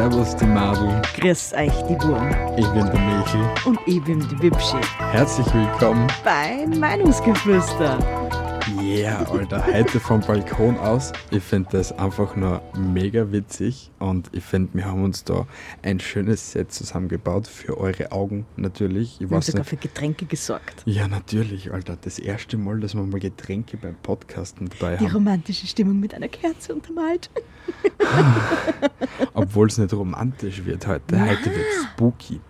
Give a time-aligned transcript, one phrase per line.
[0.00, 1.02] Servus die Madel.
[1.18, 2.30] Grüß euch, die Wurm.
[2.56, 3.46] Ich bin der Michel.
[3.66, 4.78] Und ich bin die Wipschi.
[5.12, 7.98] Herzlich willkommen bei Meinungsgeflüster.
[9.00, 11.12] Yeah, Alter, heute vom Balkon aus.
[11.30, 15.46] Ich finde das einfach nur mega witzig und ich finde, wir haben uns da
[15.82, 19.18] ein schönes Set zusammengebaut für eure Augen natürlich.
[19.18, 20.82] Ich wir haben sogar für Getränke gesorgt.
[20.84, 21.96] Ja, natürlich, Alter.
[21.98, 25.06] Das erste Mal, dass wir mal Getränke beim Podcasten dabei Die haben.
[25.06, 27.30] Die romantische Stimmung mit einer Kerze untermalt.
[29.32, 31.16] Obwohl es nicht romantisch wird heute.
[31.16, 31.26] Ja.
[31.26, 32.40] Heute wird spooky.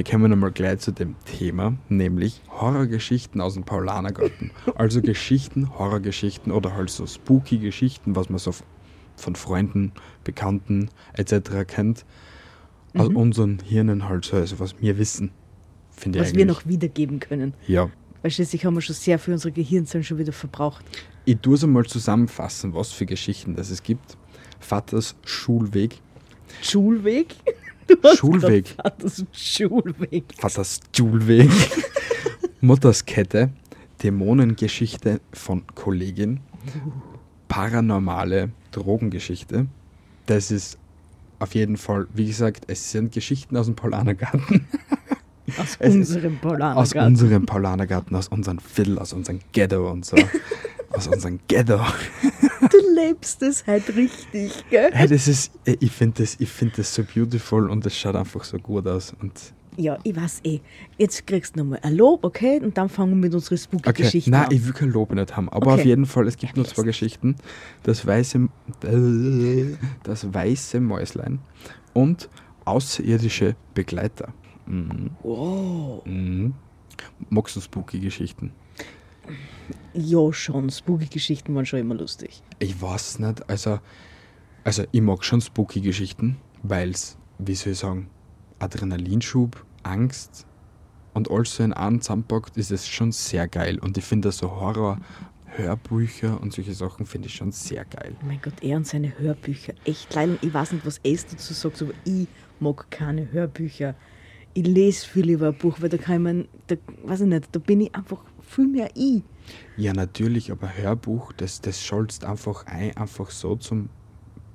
[0.00, 4.50] Wir kommen einmal gleich zu dem Thema, nämlich Horrorgeschichten aus dem Paulanergarten.
[4.74, 8.54] Also Geschichten, Horrorgeschichten oder halt so spooky Geschichten, was man so
[9.16, 9.92] von Freunden,
[10.24, 11.66] Bekannten etc.
[11.66, 12.06] kennt.
[12.94, 13.16] Aus mhm.
[13.16, 15.32] unseren Hirnen halt so, also was wir wissen.
[15.90, 17.52] Finde was wir noch wiedergeben können.
[17.66, 17.90] Ja.
[18.22, 20.82] Weil schließlich haben wir schon sehr für unsere Gehirnzellen schon wieder verbraucht.
[21.26, 24.16] Ich tue es einmal zusammenfassen, was für Geschichten das es gibt.
[24.60, 25.98] Vaters Schulweg.
[26.62, 27.36] Schulweg?
[28.16, 28.68] Schulweg.
[28.76, 30.24] Vaters Schulweg.
[30.38, 31.50] Vaters Schulweg.
[32.60, 33.50] Mutters Kette.
[34.02, 36.40] Dämonengeschichte von Kollegin.
[37.48, 39.66] Paranormale Drogengeschichte.
[40.26, 40.78] Das ist
[41.38, 44.66] auf jeden Fall, wie gesagt, es sind Geschichten aus dem Polanergarten.
[45.58, 47.00] Aus unserem Polanergarten.
[47.00, 50.16] Aus unserem Polanergarten, aus unserem Viertel, aus unserem Ghetto und so.
[50.90, 51.78] Aus unserem Ghetto.
[52.70, 54.90] Du lebst es halt richtig, gell?
[54.92, 58.58] Hey, das ist, ich finde das, find das so beautiful und es schaut einfach so
[58.58, 59.14] gut aus.
[59.20, 59.32] Und
[59.76, 60.60] ja, ich weiß eh.
[60.98, 62.60] Jetzt kriegst du nochmal ein Lob, okay?
[62.60, 64.42] Und dann fangen wir mit unseren Spooky-Geschichten okay.
[64.42, 64.48] an.
[64.48, 65.48] Nein, ich will kein Lob nicht haben.
[65.48, 65.80] Aber okay.
[65.80, 67.36] auf jeden Fall, es gibt nur zwei Geschichten.
[67.82, 68.48] Das weiße,
[70.02, 71.38] das weiße Mäuslein
[71.94, 72.28] und
[72.64, 74.32] außerirdische Begleiter.
[74.66, 75.10] Mhm.
[75.22, 76.04] Wow.
[76.04, 76.54] Mhm.
[77.30, 78.52] Magst du Spooky-Geschichten?
[79.94, 80.70] Ja, schon.
[80.70, 82.42] Spooky-Geschichten waren schon immer lustig.
[82.58, 83.48] Ich weiß nicht.
[83.48, 83.80] Also,
[84.64, 88.08] also ich mag schon Spooky-Geschichten, weil es, wie soll ich sagen,
[88.58, 90.46] Adrenalinschub, Angst
[91.14, 93.78] und alles so in einem zusammenpackt, ist es schon sehr geil.
[93.78, 94.98] Und ich finde so Horror,
[95.56, 98.14] Hörbücher und solche Sachen finde ich schon sehr geil.
[98.22, 99.74] Oh mein Gott, er und seine Hörbücher.
[99.84, 100.36] Echt leider.
[100.42, 102.28] Ich weiß nicht, was es dazu sagt, aber ich
[102.60, 103.94] mag keine Hörbücher.
[104.54, 107.58] Ich lese viel lieber ein Buch, weil da kann man, da, weiß ich nicht, da
[107.58, 109.22] bin ich einfach viel mehr ich.
[109.76, 113.88] Ja, natürlich, aber Hörbuch, das, das schaltest einfach ein, einfach so zum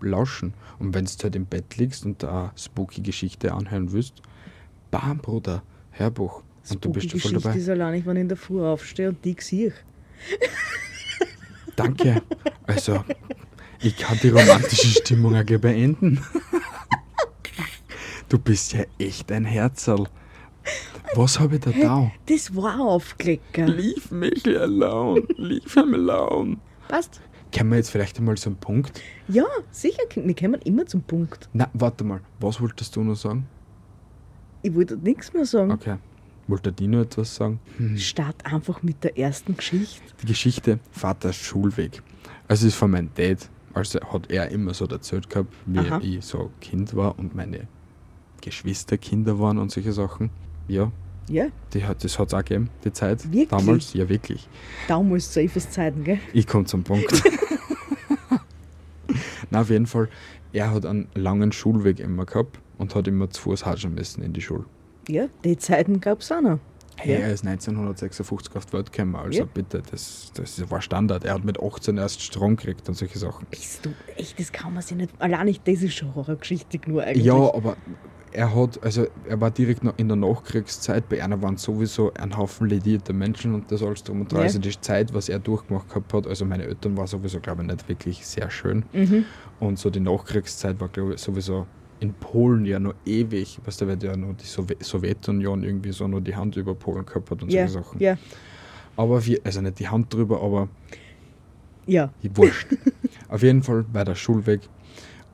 [0.01, 0.53] Lauschen.
[0.79, 4.21] Und wenn du halt im Bett liegst und da spooky Geschichte anhören willst,
[4.91, 6.39] bam, Bruder, Hörbuch.
[6.39, 7.57] Und spooky du bist voll Geschichte dabei.
[7.57, 9.73] ist allein nicht, wenn ich in der Früh aufstehe und die sehe.
[11.75, 12.21] Danke.
[12.63, 13.03] Also,
[13.81, 16.23] ich kann die romantische Stimmung auch beenden.
[18.27, 20.07] Du bist ja echt ein Herzerl.
[21.15, 22.11] Was habe ich da da?
[22.25, 23.67] Das war Aufklicker.
[23.67, 25.23] Leave me alone.
[25.37, 26.57] Leave him alone.
[26.89, 27.21] Passt.
[27.53, 29.01] Können wir jetzt vielleicht einmal zum Punkt?
[29.29, 30.03] Ja, sicher.
[30.13, 31.47] Wir kommen immer zum Punkt.
[31.53, 32.19] Na, warte mal.
[32.41, 33.47] Was wolltest du noch sagen?
[34.61, 35.71] Ich wollte nichts mehr sagen.
[35.71, 35.95] Okay.
[36.47, 37.59] Wollte die noch etwas sagen?
[37.77, 37.97] Hm.
[37.97, 40.03] Start einfach mit der ersten Geschichte.
[40.21, 42.03] Die Geschichte Vaters Schulweg.
[42.49, 43.49] Also es ist von meinem Dad.
[43.73, 45.99] Also hat er immer so erzählt gehabt, wie Aha.
[46.03, 47.67] ich so Kind war und meine
[48.41, 50.29] Geschwisterkinder waren und solche Sachen.
[50.67, 50.91] Ja.
[51.27, 51.47] Ja.
[51.73, 53.23] Die hat, das hat es auch gegeben, die Zeit.
[53.25, 53.47] Wirklich?
[53.49, 54.47] Damals, ja wirklich.
[54.87, 56.19] Damals zu Eifes Zeiten, gell?
[56.33, 57.11] Ich komme zum Punkt.
[59.49, 60.09] Na, auf jeden Fall,
[60.53, 64.33] er hat einen langen Schulweg immer gehabt und hat immer zu Fuß hatschen müssen in
[64.33, 64.65] die Schule.
[65.07, 66.59] Ja, die Zeiten gab es auch noch.
[66.97, 67.19] Hey, ja.
[67.19, 69.45] er ist 1956 auf die Welt gekommen, also ja.
[69.45, 71.25] bitte, das, das war Standard.
[71.25, 73.45] Er hat mit 18 erst Strom gekriegt und solche Sachen.
[73.49, 75.11] Bist du echt, das kann man sich nicht.
[75.19, 77.25] Allein nicht, das ist schon Horrorgeschichte nur eigentlich.
[77.25, 77.75] Ja, aber
[78.35, 82.35] er hat, also er war direkt noch in der Nachkriegszeit, bei einer waren sowieso ein
[82.35, 84.41] Haufen ledierte Menschen und das alles drum und dran.
[84.41, 84.45] Ja.
[84.45, 87.69] Also die Zeit, was er durchgemacht gehabt hat, also meine Eltern war sowieso, glaube ich,
[87.69, 88.83] nicht wirklich sehr schön.
[88.91, 89.25] Mhm.
[89.59, 91.65] Und so die Nachkriegszeit war, glaube ich, sowieso
[92.01, 94.45] in Polen ja noch ewig, was da wird ja nur die
[94.83, 97.67] Sowjetunion irgendwie so nur die Hand über Polen gehabt hat und ja.
[97.67, 98.01] solche Sachen.
[98.01, 98.17] Ja.
[98.97, 100.67] Aber wir, also nicht die Hand drüber, aber
[101.85, 102.11] ja.
[102.33, 102.67] Wurscht.
[103.29, 104.61] Auf jeden Fall war der Schulweg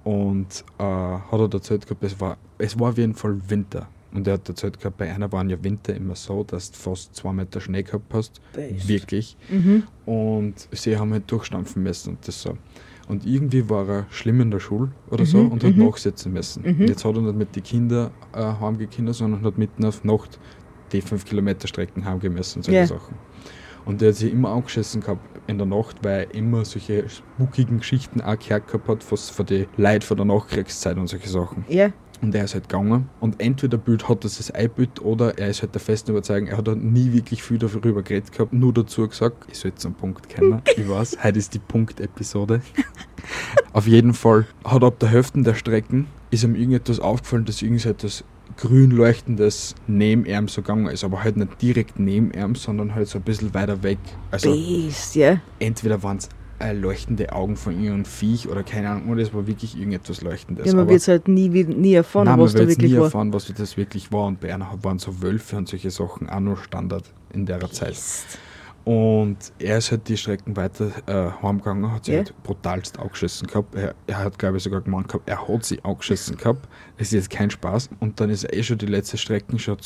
[0.04, 3.88] und äh, hat er erzählt gehabt, es war, es war auf jeden Fall Winter.
[4.14, 7.16] Und er hat erzählt gehabt, bei einer waren ja Winter immer so, dass du fast
[7.16, 8.42] zwei Meter Schnee gehabt hast.
[8.54, 8.88] Best.
[8.88, 9.38] Wirklich.
[9.50, 9.84] Mhm.
[10.06, 12.58] Und sie haben halt durchstampfen müssen und das so.
[13.08, 15.86] Und irgendwie war er schlimm in der Schule oder so Mhm, und hat mhm.
[15.86, 16.64] nachsitzen müssen.
[16.64, 16.88] Mhm.
[16.88, 20.40] Jetzt hat er nicht mit den Kindern äh, heimgekommen, sondern hat mitten auf Nacht
[20.92, 22.88] die 5 Kilometer Strecken heimgehen müssen, solche Ja.
[22.88, 23.16] Sachen.
[23.86, 27.80] Und der hat sich immer angeschissen gehabt in der Nacht, weil er immer solche spookigen
[27.80, 31.66] Geschichten auch gehört gehabt hat, was von den Leuten von der Nachkriegszeit und solche Sachen.
[31.68, 31.92] Ja.
[32.22, 35.64] Und er ist halt gegangen und entweder Bild hat das das einbild oder er ist
[35.64, 39.08] halt der festen Überzeugung, er hat halt nie wirklich viel darüber geredet gehabt, nur dazu
[39.08, 40.62] gesagt, ich soll zum Punkt kommen.
[40.78, 42.62] ich weiß, heute ist die Punkt-Episode.
[43.74, 48.24] Auf jeden Fall hat ab der Hälfte der Strecken ist ihm irgendetwas aufgefallen, dass irgendetwas
[48.58, 53.08] grün leuchtendes neben ihm so gegangen ist, aber halt nicht direkt neben ihm, sondern halt
[53.08, 54.00] so ein bisschen weiter weg.
[54.30, 55.40] Also Beast, ja.
[55.60, 56.30] entweder waren es
[56.62, 60.68] äh, leuchtende Augen von irgendeinem Viech oder keine Ahnung, oder es war wirklich irgendetwas Leuchtendes.
[60.68, 62.98] Ja, man wird es halt nie, nie erfahren, nein, was man da wird wirklich nie
[62.98, 63.06] war.
[63.06, 64.26] erfahren, was das wirklich war.
[64.28, 67.04] Und bei einer waren so Wölfe und solche Sachen auch noch Standard
[67.34, 67.90] in der Zeit.
[67.90, 68.38] Beast.
[68.84, 72.18] Und er ist halt die Strecken weiter äh, heimgegangen, hat sie Ja.
[72.20, 73.76] halt brutalst angeschissen gehabt.
[73.76, 76.68] Er, er hat, glaube ich, sogar gemeint gehabt, er hat sie angeschissen gehabt.
[76.98, 77.90] Es ist jetzt kein Spaß.
[78.00, 79.78] Und dann ist er eh schon die letzte Strecken schon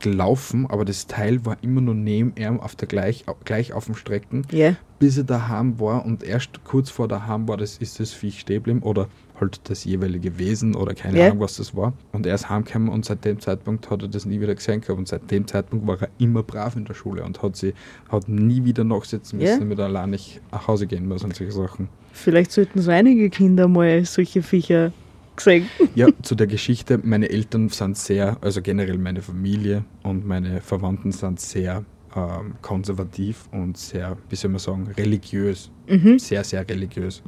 [0.00, 3.94] gelaufen, aber das Teil war immer nur neben ihm auf der gleich, gleich auf dem
[3.94, 6.04] Strecken, Ja, bis er daheim war.
[6.04, 9.08] Und erst kurz vor daheim war, das ist das Viech stehen oder
[9.40, 11.26] halt das jeweilige Wesen oder keine Ja.
[11.26, 11.92] Ahnung, was das war.
[12.12, 14.98] Und er ist heimgekommen und seit dem Zeitpunkt hat er das nie wieder gesehen gehabt.
[14.98, 17.72] Und seit dem Zeitpunkt war er immer brav in der Schule und hat sie
[18.08, 21.52] hat nie wieder nachsitzen müssen, damit er allein nicht nach Hause gehen muss und solche
[21.52, 21.88] Sachen.
[22.12, 24.92] vielleicht sollten so einige Kinder mal solche Viecher
[25.38, 25.68] gesehen.
[25.94, 31.12] Ja, zu der Geschichte, meine Eltern sind sehr, also generell meine Familie und meine Verwandten
[31.12, 35.70] sind sehr ähm, konservativ und sehr, wie soll man sagen, religiös.
[35.88, 36.18] Mhm.
[36.18, 37.22] Sehr, sehr religiös.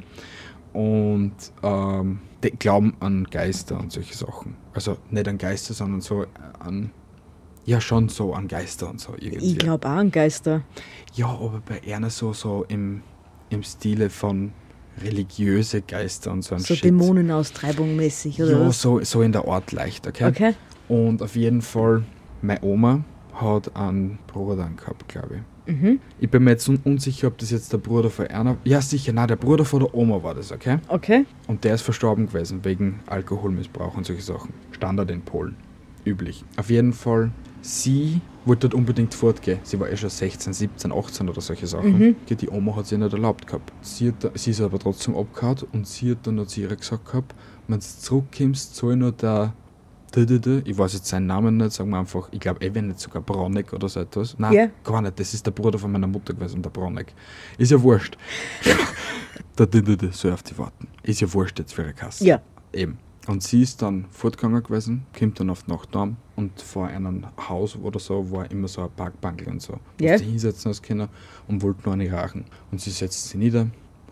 [0.73, 4.55] Und ähm, die glauben an Geister und solche Sachen.
[4.73, 6.25] Also nicht an Geister, sondern so
[6.59, 6.91] an,
[7.65, 9.51] ja schon so an Geister und so irgendwie.
[9.51, 10.63] Ich glaube auch an Geister.
[11.13, 13.03] Ja, aber bei einer so, so im,
[13.49, 14.53] im Stile von
[15.03, 16.85] religiöse Geister und so ein So Shit.
[16.85, 20.25] Dämonenaustreibung mäßig, oder Ja, so, so in der Art leicht, okay?
[20.27, 20.53] Okay.
[20.87, 22.03] Und auf jeden Fall,
[22.41, 23.03] meine Oma
[23.33, 25.41] hat einen Bruder gehabt, glaube ich.
[25.73, 25.99] Mhm.
[26.19, 28.57] Ich bin mir jetzt un unsicher, ob das jetzt der Bruder von einer.
[28.63, 30.79] Ja, sicher, nein, der Bruder von der Oma war das, okay?
[30.87, 31.25] Okay.
[31.47, 34.53] Und der ist verstorben gewesen wegen Alkoholmissbrauch und solche Sachen.
[34.71, 35.55] Standard in Polen.
[36.03, 36.43] Üblich.
[36.57, 37.31] Auf jeden Fall,
[37.61, 39.59] sie wollte dort unbedingt fortgehen.
[39.63, 41.97] Sie war eh schon 16, 17, 18 oder solche Sachen.
[41.97, 42.15] Mhm.
[42.29, 43.71] Die Oma hat sie nicht erlaubt gehabt.
[43.81, 47.05] Sie, hat, sie ist aber trotzdem abgehauen und sie hat dann noch zu ihr gesagt
[47.05, 47.35] gehabt,
[47.67, 49.53] wenn du zurückkommst, soll nur der
[50.13, 53.21] ich weiß jetzt seinen Namen nicht, sagen wir einfach, ich glaube, eh, wenn nicht sogar
[53.21, 54.35] Bronek oder so etwas.
[54.37, 54.67] Nein, Ja.
[54.83, 57.13] gar nicht, das ist der Bruder von meiner Mutter gewesen, der Bronek.
[57.57, 58.17] Ist ja wurscht.
[59.57, 60.89] der soll auf die warten.
[61.03, 62.25] Ist ja wurscht jetzt für ihre Kasse.
[62.25, 62.41] Ja.
[62.73, 62.97] Eben.
[63.27, 67.25] Und sie ist dann fortgegangen gewesen, kommt dann auf die Nacht heim und vor einem
[67.49, 69.79] Haus oder so war immer so ein Parkbank und so.
[69.99, 70.17] Ja.
[70.17, 71.07] sie hinsetzen als Kinder
[71.47, 72.45] und wollte nur eine rauchen.
[72.71, 73.67] Und sie setzt sie nieder,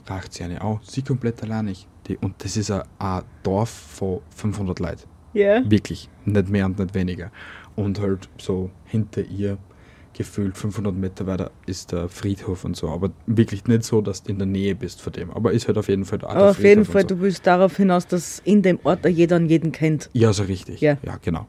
[0.07, 1.87] raucht sie eine auch, sie komplett alleinig.
[2.07, 5.03] Die, und das ist ein, ein Dorf von 500 Leuten.
[5.33, 5.69] Ja.
[5.69, 6.09] Wirklich.
[6.25, 7.31] Nicht mehr und nicht weniger.
[7.75, 9.57] Und halt so hinter ihr
[10.19, 12.89] gefühlt 500 Meter weiter ist der Friedhof und so.
[12.89, 15.31] Aber wirklich nicht so, dass du in der Nähe bist von dem.
[15.31, 17.07] Aber ist halt auf jeden Fall der Aber auf jeden und Fall, so.
[17.07, 20.09] du willst darauf hinaus, dass in dem Ort jeder an jeden kennt.
[20.11, 20.81] Ja, so richtig.
[20.81, 20.97] Ja.
[21.03, 21.47] ja, genau.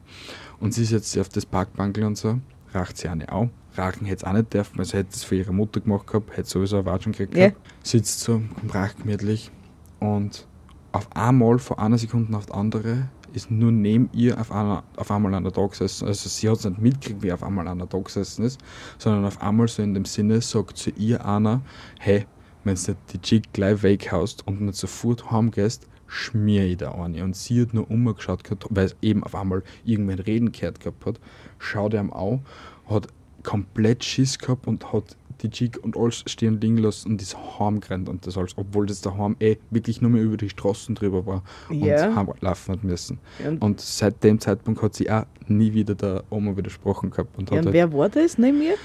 [0.61, 2.39] Und sie setzt sich auf das Parkbankel und so,
[2.73, 3.49] raucht sie eine auch.
[3.77, 6.49] Rauchen hätte es auch nicht dürfen, also hätte es für ihre Mutter gemacht gehabt, hätte
[6.49, 7.49] sowieso eine Watschen gekriegt Ja.
[7.49, 7.61] gehabt.
[7.83, 8.41] Sitzt so,
[8.73, 9.51] raucht gemütlich
[9.99, 10.45] und
[10.93, 15.11] auf einmal, von einer Sekunde auf die andere, ist nur neben ihr auf, einer, auf
[15.11, 16.07] einmal einer da gesessen.
[16.07, 18.59] Also sie hat es nicht mitgekriegt, wie auf einmal einer da gesessen ist,
[18.97, 21.61] sondern auf einmal so in dem Sinne sagt zu ihr einer,
[21.99, 22.25] hey,
[22.63, 27.23] wenn du die Chick gleich weghaust und nicht sofort heimgehst, schmier ich da eine.
[27.23, 31.19] Und sie hat nur umgeschaut, weil es eben auf einmal irgendwann Reden gehört gehabt hat,
[31.57, 32.45] schaut ihm an,
[32.87, 33.07] hat
[33.43, 38.07] komplett Schiss gehabt und hat die Chick und alles stehen liegen lassen und ist heimgerannt
[38.09, 41.43] und das alles, obwohl das daheim eh wirklich nur mehr über die Straßen drüber war
[41.69, 42.15] und Ja.
[42.15, 43.19] heimlaufen hat müssen.
[43.45, 47.49] Und, Und seit dem Zeitpunkt hat sie auch nie wieder der Oma widersprochen gehabt und
[47.49, 48.75] ja, hat und halt wer war das neben mir?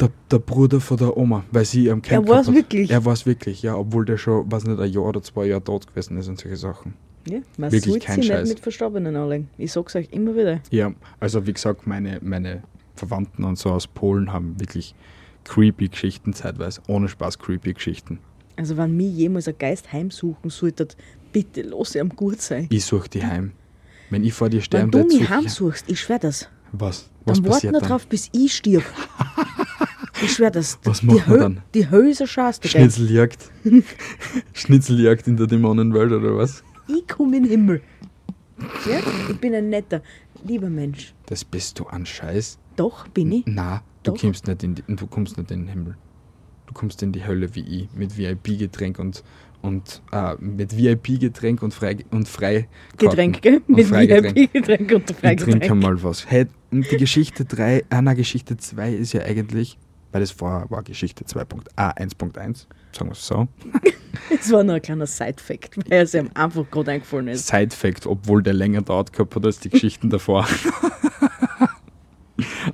[0.00, 2.90] der, der Bruder von der Oma, weil sie am Er war's wirklich?
[2.90, 5.62] Er war es wirklich, ja, obwohl der schon, weiß nicht, ein Jahr oder zwei Jahre
[5.62, 6.94] tot gewesen ist und solche Sachen.
[7.28, 8.42] Ja, man Wirklich kein sich Scheiß.
[8.42, 9.48] nicht mit Verstorbenen anlegen.
[9.56, 10.60] Ich sag's euch immer wieder.
[10.70, 12.62] Ja, also wie gesagt, meine, meine
[12.96, 14.94] Verwandten und so aus Polen haben wirklich
[15.44, 18.18] creepy Geschichten zeitweise, ohne Spaß creepy Geschichten.
[18.56, 20.88] Also wenn mich jemals ein Geist heimsuchen sollte,
[21.32, 22.66] bitte lass ihm gut sein.
[22.70, 23.52] Ich suche die heim.
[24.10, 26.48] Wenn ich vor dir Wenn sterben du würde, mich heimsuchst, ich schwör das.
[26.72, 27.10] Was?
[27.24, 27.90] Was Dann warte passiert nur dann?
[27.90, 28.84] drauf, bis ich stirb.
[30.22, 30.78] ich schwör das.
[30.84, 31.62] Was die macht man dann?
[31.74, 32.68] Die Hölse schaust du?
[32.68, 33.50] Schnitzeljagd.
[34.52, 36.62] Schnitzeljagd in der Dämonenwelt oder was?
[36.86, 37.80] Ich komme in den Himmel.
[38.88, 39.00] Ja?
[39.30, 40.02] Ich bin ein netter,
[40.44, 41.14] lieber Mensch.
[41.26, 42.58] Das bist du an Scheiß.
[42.76, 43.44] Doch, bin ich.
[43.46, 44.20] Na, du Doch.
[44.20, 45.96] kommst nicht in die, du kommst nicht in den Himmel.
[46.66, 49.22] Du kommst in die Hölle wie ich mit VIP-Getränk und
[49.64, 52.68] und äh, mit VIP-Getränk und frei und frei
[52.98, 53.62] Getränk, gell?
[53.66, 54.36] Mit Freigetränk.
[54.36, 56.30] VIP-Getränk und Ich trinke mal was.
[56.30, 59.78] Hey, und die Geschichte 3, ah nein, Geschichte 2 ist ja eigentlich,
[60.12, 63.48] weil das vorher war Geschichte 2.a1.1, sagen wir es so.
[64.28, 67.46] Das war nur ein kleiner Side-Fact, weil es ihm einfach gerade eingefallen ist.
[67.46, 70.46] Side-Fact, obwohl der länger dauert gehabt hat als die Geschichten davor.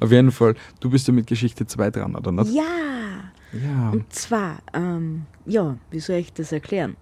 [0.00, 2.52] Auf jeden Fall, du bist ja mit Geschichte 2 dran, oder nicht?
[2.54, 2.62] Ja!
[3.52, 3.90] Ja.
[3.90, 6.96] Und zwar, ähm, ja, wie soll ich das erklären?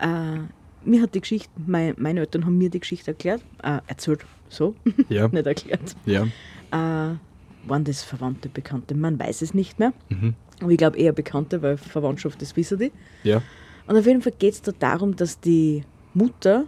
[0.00, 0.38] Äh,
[0.84, 4.74] mir hat die Geschichte, mein, meine Eltern haben mir die Geschichte erklärt, äh, erzählt, so,
[5.08, 5.96] Ja, nicht erklärt.
[6.04, 6.24] ja.
[6.72, 7.16] Äh,
[7.64, 8.94] waren das Verwandte, Bekannte?
[8.94, 9.92] Man weiß es nicht mehr.
[10.08, 10.34] Mhm.
[10.60, 12.92] Aber ich glaube eher Bekannte, weil Verwandtschaft, das wissen die.
[13.22, 13.40] Ja.
[13.86, 16.64] Und auf jeden Fall geht es da darum, dass die Mutter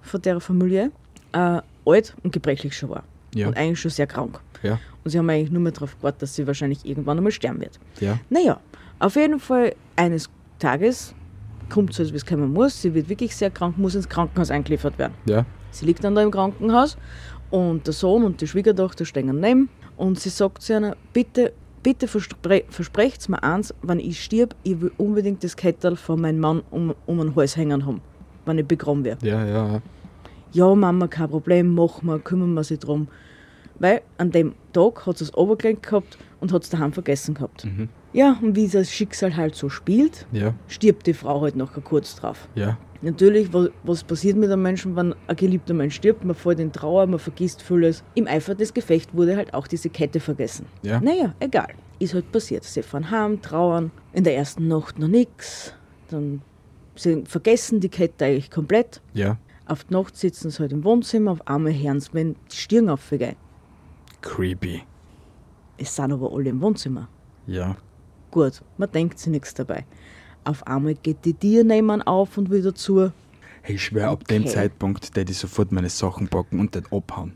[0.00, 0.90] von der Familie
[1.32, 3.04] äh, alt und gebrechlich schon war.
[3.34, 3.48] Ja.
[3.48, 4.40] Und eigentlich schon sehr krank.
[4.62, 4.80] Ja.
[5.08, 7.80] Und sie haben eigentlich nur mehr darauf gewartet, dass sie wahrscheinlich irgendwann einmal sterben wird.
[7.98, 8.18] Ja.
[8.28, 8.60] Naja,
[8.98, 11.14] auf jeden Fall eines Tages
[11.70, 12.82] kommt so, wie es kommen muss.
[12.82, 15.14] Sie wird wirklich sehr krank, muss ins Krankenhaus eingeliefert werden.
[15.24, 15.46] Ja.
[15.70, 16.98] Sie liegt dann da im Krankenhaus
[17.48, 22.06] und der Sohn und die Schwiegertochter stehen daneben und sie sagt zu einer, bitte, bitte
[22.06, 26.62] verspre versprecht mir eins, wenn ich stirb, ich will unbedingt das Kettel von meinem Mann
[26.70, 28.02] um, um den Hals hängen haben,
[28.44, 29.26] wenn ich begraben werde.
[29.26, 29.80] Ja, ja.
[30.52, 33.08] Ja, Mama, kein Problem, machen wir, kümmern wir sich drum.
[33.78, 37.64] Weil an dem Tag hat sie das Obergelenk gehabt und hat es daheim vergessen gehabt.
[37.64, 37.88] Mhm.
[38.12, 40.54] Ja, und wie das Schicksal halt so spielt, Ja.
[40.66, 42.48] stirbt die Frau halt nachher kurz drauf.
[42.54, 42.76] Ja.
[43.02, 46.24] Natürlich, wa- was passiert mit einem Menschen, wenn ein geliebter Mensch stirbt?
[46.24, 48.02] Man fällt in Trauer, man vergisst vieles.
[48.14, 50.66] Im Eifer des Gefechts wurde halt auch diese Kette vergessen.
[50.82, 51.00] Ja.
[51.00, 51.68] Naja, egal.
[52.00, 52.64] Ist halt passiert.
[52.64, 53.92] Sie fahren heim, trauern.
[54.12, 55.74] In der ersten Nacht noch nichts.
[56.08, 56.42] Dann
[56.96, 59.00] sie vergessen die Kette eigentlich komplett.
[59.14, 59.36] Ja.
[59.66, 62.88] Auf die Nacht sitzen sie halt im Wohnzimmer, auf einmal hören sie, wenn die Stirn
[62.88, 63.36] aufgehen.
[64.20, 64.82] Creepy.
[65.76, 67.08] Es sind aber alle im Wohnzimmer.
[67.46, 67.76] Ja.
[68.30, 69.84] Gut, man denkt sich nichts dabei.
[70.44, 73.12] Auf einmal geht die Tür nebenan auf und wieder zu.
[73.62, 74.52] Hey, ich schwör, ab dem Okay.
[74.52, 77.32] Zeitpunkt, der ich sofort meine Sachen packen und dann abhauen.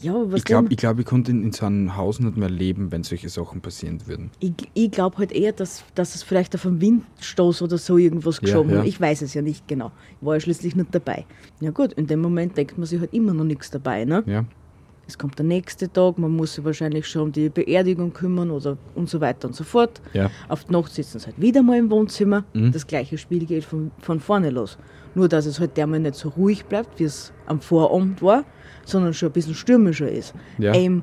[0.00, 2.50] Ja, was Ich glaube, ich, glaub, ich konnte in, in so einem Haus nicht mehr
[2.50, 4.30] leben, wenn solche Sachen passieren würden.
[4.40, 8.36] Ich, ich glaube halt eher, dass, dass es vielleicht auf einen Windstoß oder so irgendwas
[8.36, 8.78] Ja, geschoben ja.
[8.78, 8.86] hat.
[8.86, 9.92] Ich weiß es ja nicht genau.
[10.20, 11.24] Ich war ja schließlich nicht dabei.
[11.60, 14.04] Ja gut, in dem Moment denkt man sich halt immer noch nichts dabei.
[14.04, 14.24] Ne?
[14.26, 14.44] Ja.
[15.12, 18.78] Es kommt der nächste Tag, man muss sich wahrscheinlich schon um die Beerdigung kümmern oder
[18.94, 20.00] und so weiter und so fort.
[20.14, 20.30] Ja.
[20.48, 22.44] Auf die Nacht sitzen sie halt wieder mal im Wohnzimmer.
[22.54, 22.72] Mhm.
[22.72, 24.78] Das gleiche Spiel geht von, von vorne los.
[25.14, 28.44] Nur, dass es halt dermal nicht so ruhig bleibt, wie es am Vorabend war,
[28.86, 30.32] sondern schon ein bisschen stürmischer ist.
[30.56, 30.72] Ja.
[30.72, 31.02] Im,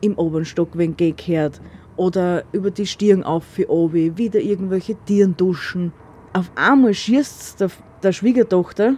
[0.00, 1.60] Im oberen Stock, wenn gekehrt
[1.96, 5.92] oder über die Stirn auf für obi, wieder irgendwelche Tieren duschen.
[6.32, 7.70] Auf einmal schießt der,
[8.02, 8.94] der Schwiegertochter,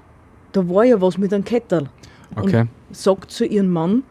[0.52, 1.88] da war ja was mit einem Kettel.
[2.36, 2.60] Okay.
[2.60, 4.04] Und sagt zu ihrem Mann,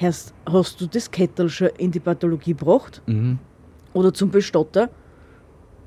[0.00, 3.02] hast, hast du das Kettel schon in die Pathologie gebracht?
[3.06, 3.38] Mhm.
[3.92, 4.88] Oder zum Bestatter?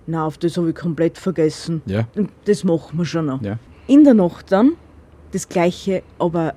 [0.05, 1.81] Na, auf das habe ich komplett vergessen.
[1.85, 2.07] Ja.
[2.45, 3.41] Das machen wir schon noch.
[3.41, 3.57] Ja.
[3.87, 4.73] In der Nacht dann
[5.31, 6.53] das gleiche, aber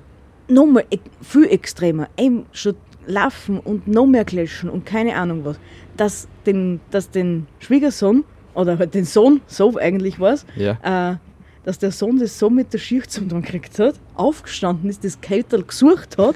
[0.47, 2.09] nochmal e viel extremer.
[2.17, 5.59] Eben schon laufen und noch mehr klatschen und keine Ahnung was.
[5.95, 11.11] Dass den, dass den Schwiegersohn oder halt den Sohn, so eigentlich war es, Ja.
[11.13, 11.15] äh,
[11.63, 15.19] dass der Sohn das so mit der Schicht zum Tun gekriegt hat, aufgestanden ist, das
[15.21, 16.35] Kettel gesucht hat,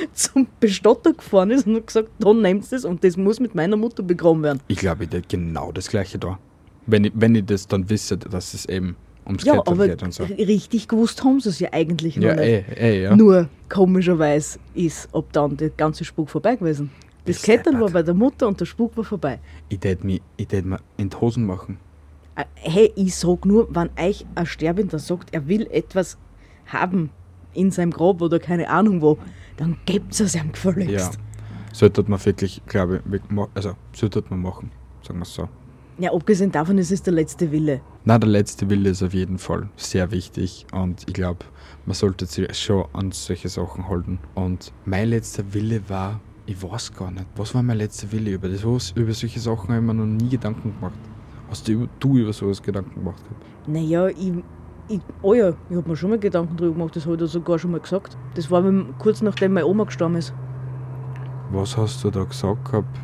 [0.12, 3.76] zum Bestatter gefahren ist und hat gesagt, da nehmt das und das muss mit meiner
[3.76, 4.60] Mutter begraben werden.
[4.68, 6.38] Ich glaube, ich hätte genau das gleiche da.
[6.86, 10.14] Wenn ich, wenn ich das dann wisse, dass es eben ums Ja, Klettern geht und
[10.14, 10.24] so.
[10.24, 12.48] richtig gewusst haben sie es ja eigentlich noch Ja, nicht.
[12.48, 13.14] eh, eh, ja.
[13.16, 16.90] Nur komischerweise ist ob dann der ganze Spuk vorbei gewesen.
[17.26, 19.38] Das Bist Kettel war bei der Mutter und der Spuk war vorbei.
[19.68, 21.78] Ich hätte mir, ich tät mir in die Hosen machen.
[22.34, 26.16] Äh, Hey, ich sag nur, wenn euch ein Sterbender sagt, er will etwas
[26.66, 27.10] haben
[27.54, 29.18] in seinem Grab oder keine Ahnung wo,
[29.56, 30.52] dann gebt es ihm Ja.
[30.52, 31.18] gefälligst.
[31.72, 33.12] Sollte man wirklich, glaube ich,
[33.54, 34.70] also sollte man machen,
[35.02, 35.48] sagen wir es so.
[35.98, 36.12] Ja.
[36.14, 37.80] abgesehen davon ist es der letzte Wille.
[38.04, 41.44] Na, der letzte Wille ist auf jeden Fall sehr wichtig und ich glaube,
[41.86, 44.18] man sollte sich schon an solche Sachen halten.
[44.34, 48.48] Und mein letzter Wille war, ich weiß gar nicht, was war mein letzter Wille über
[48.48, 48.64] das?
[48.64, 50.98] Was, über solche Sachen habe ich mir noch nie Gedanken gemacht.
[51.50, 53.22] Hast du, über- du über sowas Gedanken gemacht?
[53.66, 54.32] Naja, ich,
[54.90, 57.26] ich, oh ja, ich habe mir schon mal Gedanken drüber gemacht, das habe ich da
[57.26, 58.16] sogar schon mal gesagt.
[58.34, 58.62] Das war
[58.98, 60.34] kurz nachdem meine Oma gestorben ist.
[61.52, 62.98] Was hast du da gesagt gehabt?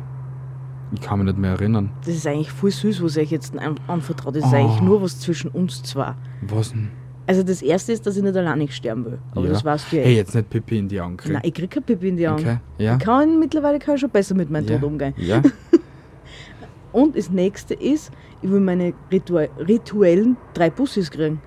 [0.93, 1.91] Ich kann mich nicht mehr erinnern.
[2.05, 4.35] Das ist eigentlich voll süß, was ich euch jetzt an, anvertraut.
[4.35, 4.55] Das ist Oh.
[4.55, 6.13] eigentlich nur was zwischen uns zwei.
[6.41, 6.89] Was denn?
[7.25, 9.19] Also das erste ist, dass ich nicht alleine sterben will.
[9.31, 9.51] Aber Ja.
[9.51, 10.03] das weißt du ja.
[10.03, 10.15] Hey, eh.
[10.17, 11.33] jetzt nicht Pipi in die Augen kriegen.
[11.33, 12.39] Nein, ich krieg kein Pipi in die Augen.
[12.41, 12.95] Okay, ja.
[12.95, 14.75] Ich kann, mittlerweile kann ich schon besser mit meinem ja.
[14.77, 15.13] Tod umgehen.
[15.17, 15.41] Ja,
[16.93, 21.41] Und das nächste ist, ich will meine Ritu rituellen drei Bussis kriegen.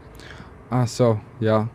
[0.70, 1.68] Ah so, ja.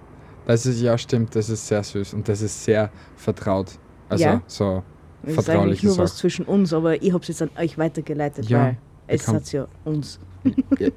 [0.45, 3.71] Das ist, ja stimmt, das ist sehr süß und das ist sehr vertraut.
[4.09, 4.41] Also Ja.
[4.45, 4.83] so
[5.23, 8.47] Das ist eigentlich nur was zwischen uns, aber ich habe es jetzt an euch weitergeleitet,
[8.47, 10.19] Ja, weil es hat ja uns.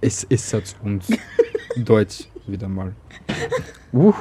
[0.02, 1.08] Es ist jetzt uns.
[1.76, 2.94] Deutsch wieder mal.
[3.92, 4.12] Uh,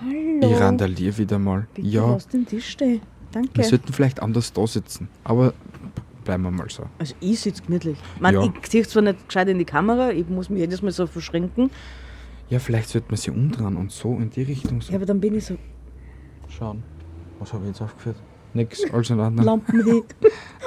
[0.00, 0.50] Hallo.
[0.52, 1.68] ich randaliere wieder mal.
[1.74, 3.00] Bitte Ja, lass den Tisch stehen.
[3.30, 3.50] Danke.
[3.54, 5.08] wir sollten vielleicht anders da sitzen.
[5.22, 5.52] Aber
[6.24, 6.84] bleiben wir mal so.
[6.98, 7.98] Also ich sitze gemütlich.
[8.18, 8.52] Man, Ja.
[8.60, 11.70] Ich sehe zwar nicht gescheit in die Kamera, ich muss mich jedes Mal so verschränken,
[12.48, 15.20] Ja, vielleicht sollten wir sie umdrehen und so in die Richtung so ja, aber dann
[15.20, 15.56] bin ich so
[16.48, 16.82] schauen.
[17.38, 18.16] Was habe ich jetzt aufgeführt?
[18.54, 19.44] Nix, alles in Ordnung.
[19.44, 19.84] Lampen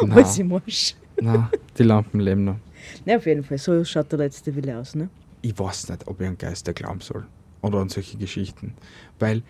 [0.02, 0.12] Nein.
[0.12, 0.96] alles im Arsch.
[1.22, 2.58] Na, die Lampen leben noch.
[3.06, 5.10] Ja, auf jeden Fall, so schaut der letzte Wille aus, ne?
[5.42, 7.26] Ich weiß nicht, ob ich an Geister glauben soll.
[7.62, 8.74] oder an solche Geschichten.
[9.20, 9.42] Weil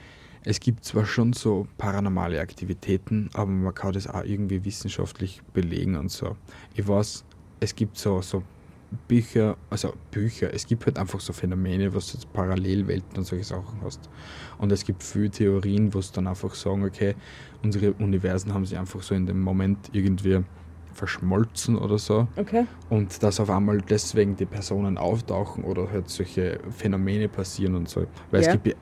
[0.46, 5.96] es gibt zwar schon so paranormale Aktivitäten, aber man kann das auch irgendwie wissenschaftlich belegen
[5.96, 6.38] und so.
[6.76, 7.26] Ich weiß,
[7.60, 8.44] es gibt so, so
[9.08, 13.43] Bücher, also Bücher, es gibt halt einfach so Phänomene, was du jetzt Parallelwelten und solche
[13.43, 14.10] Sachen hast.
[14.58, 17.15] Und es gibt viele Theorien, wo es dann einfach sagen, okay,
[17.63, 20.43] unsere Universen haben sich einfach so in dem Moment irgendwie
[20.93, 22.27] verschmolzen oder so.
[22.36, 22.65] Okay.
[22.89, 28.05] Und dass auf einmal deswegen die Personen auftauchen oder halt solche Phänomene passieren und so.
[28.31, 28.48] Weil Ja.
[28.48, 28.74] es gibt ja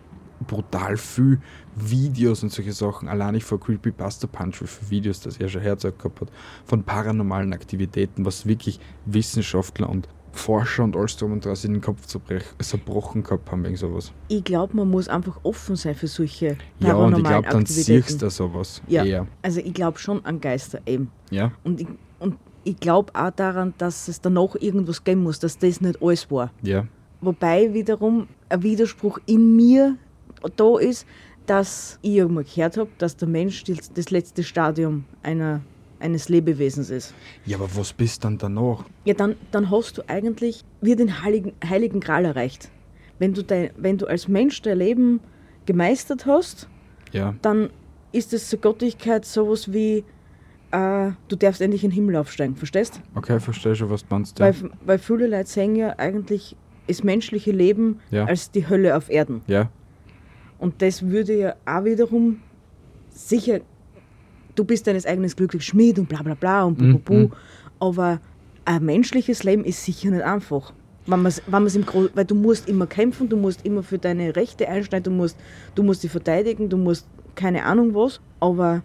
[0.45, 1.39] brutal viel
[1.75, 3.07] Videos und solche Sachen.
[3.07, 6.29] Allein ich vor Creepypasta Punch, wie viele Videos das er schon herzog gehabt hat,
[6.65, 11.81] von paranormalen Aktivitäten, was wirklich Wissenschaftler und Forscher und alles drum und dran in den
[11.81, 14.11] Kopf zerbrochen gehabt haben wegen sowas.
[14.27, 18.21] Ich glaube, man muss einfach offen sein für solche Ja, und ich glaube, dann siehst
[18.21, 19.03] du sowas Ja.
[19.03, 19.27] eher.
[19.41, 21.11] Also ich glaube schon an Geister eben.
[21.31, 21.87] Ja, Und ich,
[22.19, 26.29] und ich glaube auch daran, dass es danach irgendwas geben muss, dass das nicht alles
[26.29, 26.51] war.
[26.61, 26.85] ja,
[27.19, 29.97] Wobei wiederum ein Widerspruch in mir
[30.55, 31.05] da ist,
[31.45, 35.61] dass ich mal gehört habe, dass der Mensch das, letzte Stadium einer,
[35.99, 37.13] eines Lebewesens ist.
[37.45, 38.83] ja, aber was bist dann danach?
[39.05, 42.69] Ja, dann, dann hast du eigentlich wie den Heiligen, Heiligen Gral erreicht.
[43.19, 45.19] Wenn du, dein, wenn du als Mensch dein Leben
[45.65, 46.67] gemeistert hast,
[47.13, 47.69] Ja, dann
[48.11, 50.03] ist es zur Göttlichkeit sowas wie,
[50.71, 53.01] äh, du darfst endlich in den Himmel aufsteigen, verstehst?
[53.15, 54.37] okay, verstehe schon, was du meinst.
[54.39, 54.45] Ja.
[54.45, 56.55] Weil, weil viele Leute sehen ja eigentlich
[56.87, 58.25] das menschliche Leben Ja.
[58.25, 59.41] als die Hölle auf Erden.
[59.47, 59.69] ja,
[60.59, 62.39] Und das würde ja auch wiederum
[63.09, 63.59] sicher,
[64.55, 67.31] du bist deines eigenen Glückes Schmied und bla bla bla und bu, bu, bu, Mhm.
[67.79, 68.19] aber
[68.65, 70.73] ein menschliches Leben ist sicher nicht einfach.
[71.05, 73.97] Wenn man's, wenn man's im Gro weil du musst immer kämpfen, du musst immer für
[73.97, 75.37] deine Rechte einstehen, du musst,
[75.75, 78.81] du musst die verteidigen, du musst keine Ahnung was, aber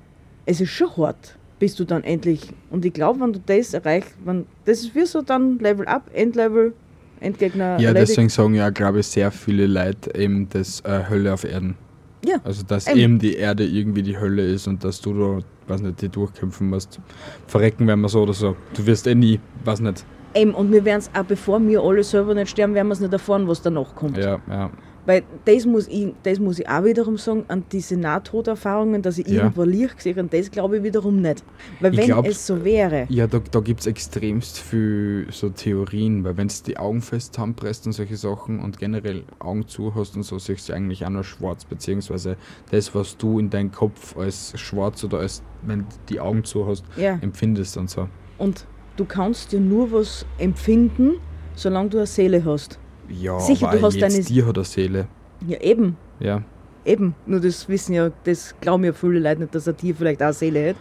[0.47, 4.15] es ist schon hart, bis du dann endlich, und ich glaube, wenn du das erreichst,
[4.25, 6.75] wenn, das ist wie so dann Level Up, Endlevel,
[7.23, 8.11] Endgegner Ja, erledigt.
[8.11, 11.77] deswegen sagen ja, glaube ich, sehr viele Leute eben das äh, Hölle auf Erden.
[12.25, 12.37] Ja.
[12.45, 12.99] Also, dass Eben.
[12.99, 16.69] eben die Erde irgendwie die Hölle ist und dass du da, weiß nicht, die durchkämpfen
[16.69, 17.01] musst.
[17.49, 18.55] Verrecken werden wir so oder so.
[18.77, 20.05] Du wirst eh nie, weiß nicht.
[20.35, 23.01] Eben, und wir werden es auch, bevor wir alle selber nicht sterben, werden wir es
[23.01, 24.17] nicht erfahren, was danach kommt.
[24.17, 24.71] Ja, ja.
[25.05, 29.27] Weil das muss, ich, das muss ich auch wiederum sagen, an diese Nahtoderfahrungen, dass ich
[29.27, 29.43] Ja.
[29.43, 31.43] irgendwo Licht gesehen habe, das glaube ich wiederum nicht.
[31.81, 35.49] Weil Ich wenn glaub- es so wäre, Ja, da, da gibt es extremst viel so
[35.51, 39.95] Theorien, weil wenn du die Augen fest zusammenpresst und solche Sachen und generell Augen zu
[39.95, 42.37] hast und so, siehst du eigentlich auch nur schwarz, beziehungsweise
[42.71, 46.67] das, was du in deinem Kopf als schwarz oder als, wenn du die Augen zu
[46.67, 48.09] hast, ja, empfindest und so.
[48.39, 51.15] und du kannst ja nur was empfinden,
[51.57, 52.79] solange du eine Seele hast.
[53.13, 55.09] Ja, Sicher, aber du hast jetzt deine- Tier hat eine Seele.
[55.47, 56.43] Ja, eben, Ja,
[56.85, 57.15] eben.
[57.27, 60.27] Nur das wissen ja, das glauben ja viele Leute nicht, dass ein Tier vielleicht auch
[60.27, 60.77] eine Seele hat.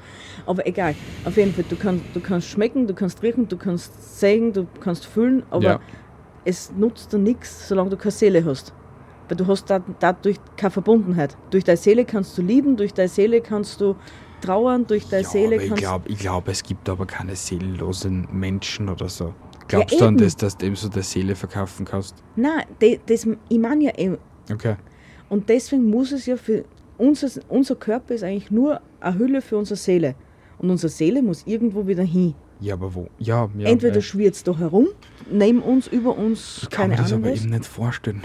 [0.46, 4.20] Aber egal, auf jeden Fall, du kannst, du kannst schmecken, du kannst riechen, du kannst
[4.20, 5.80] sehen, du kannst fühlen, aber ja.
[6.46, 8.74] es nutzt dir nichts, solange du keine Seele hast.
[9.28, 11.38] Weil du hast da, dadurch keine Verbundenheit.
[11.50, 13.96] Durch deine Seele kannst du lieben, durch deine Seele kannst du
[14.42, 17.36] trauern, durch deine ja, Seele aber ich kannst glaube, ich glaub, es gibt aber keine
[17.36, 19.34] seelenlosen Menschen oder so.
[19.68, 20.08] Glaubst du eben.
[20.08, 22.16] an das, dass du eben so der Seele verkaufen kannst?
[22.36, 24.18] Nein, das, ich meine ja eben.
[24.52, 24.76] Okay.
[25.30, 26.66] Und deswegen muss es ja für
[26.98, 30.16] unser, unser Körper ist eigentlich nur eine Hülle für unsere Seele.
[30.58, 32.36] Und unsere Seele muss irgendwo wieder hin.
[32.60, 33.08] Ja, aber wo?
[33.18, 33.68] Ja, ja.
[33.68, 34.90] Entweder äh, schwirrt es da herum,
[35.32, 37.42] neben uns, über uns, Ich kann keine mir das Ahnung aber was.
[37.42, 38.24] eben nicht vorstellen.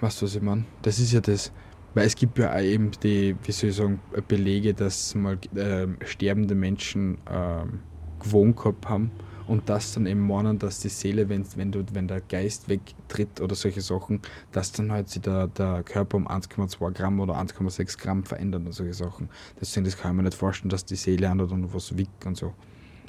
[0.00, 0.64] Weißt du, was ich meine?
[0.82, 1.52] Das ist ja das.
[1.94, 5.96] Weil es gibt ja auch eben die, wie soll ich sagen, Belege, dass mal ähm,
[6.04, 7.80] sterbende Menschen ähm,
[8.20, 9.10] gewohnt gehabt haben
[9.46, 13.40] und das dann eben meinen, dass die Seele, wenn, wenn, du, wenn der Geist wegtritt
[13.40, 14.20] oder solche Sachen,
[14.52, 18.72] dass dann halt sich der, der Körper um 1,2 Gramm oder 1,6 Gramm verändert und
[18.72, 19.28] solche Sachen.
[19.60, 22.36] Deswegen das kann ich mir nicht vorstellen, dass die Seele an oder was wiegt und
[22.36, 22.52] so.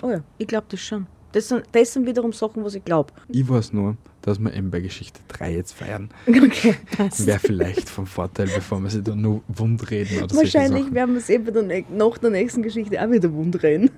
[0.04, 1.08] Oh ja, ich glaube das schon.
[1.34, 3.12] Das sind, das sind wiederum Sachen, was ich glaube.
[3.28, 6.10] Ich weiß nur, dass wir eben bei Geschichte 3 jetzt feiern.
[6.28, 6.76] Okay.
[7.18, 11.20] Wäre vielleicht vom Vorteil, bevor wir sie da nur wundreden oder solche Wahrscheinlich werden wir
[11.20, 13.92] es eben dann nach der nächsten Geschichte auch wieder wundrehen.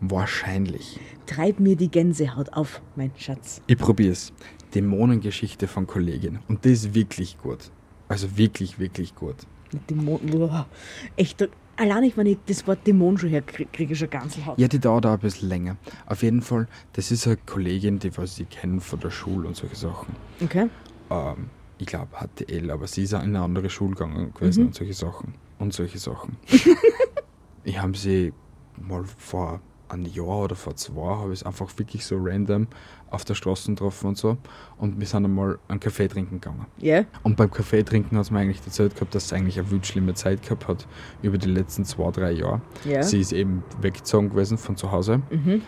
[0.00, 0.98] Wahrscheinlich.
[1.30, 3.62] Treib mir die Gänsehaut auf, mein Schatz.
[3.68, 4.32] Ich probier's.
[4.74, 6.40] Dämonengeschichte von Kollegin.
[6.48, 7.70] Und die ist wirklich gut.
[8.08, 9.36] Also wirklich, wirklich gut.
[9.88, 10.64] Dämon, wow.
[11.14, 14.58] Echt, allein ich, wenn ich das Wort Dämon schon her kriege, krieg ich schon Gänsehaut.
[14.58, 15.76] Ja, die dauert auch ein bisschen länger.
[16.06, 19.54] Auf jeden Fall, das ist eine Kollegin, die was ich kenne von der Schule und
[19.56, 20.16] solche Sachen.
[20.42, 20.68] Okay.
[21.10, 24.66] Ähm, ich glaube HTL, aber sie ist auch in eine andere Schule gegangen gewesen Mhm.
[24.66, 25.34] und solche Sachen.
[25.60, 26.36] Und solche Sachen.
[27.64, 28.32] ich habe sie
[28.80, 29.60] mal vor
[29.92, 32.66] einem Jahr oder vor zwei, habe ich es einfach wirklich so random
[33.10, 34.36] auf der Straße getroffen und so.
[34.78, 36.66] Und wir sind einmal einen Kaffee trinken gegangen.
[36.78, 37.04] Ja.
[37.22, 39.86] Und beim Kaffee trinken hat sie mir eigentlich erzählt gehabt, dass sie eigentlich eine wild
[39.86, 40.86] schlimme Zeit gehabt hat
[41.22, 42.60] über die letzten zwei, drei Jahre.
[42.84, 43.02] Ja.
[43.02, 45.62] Sie ist eben weggezogen gewesen von zu Hause Mhm.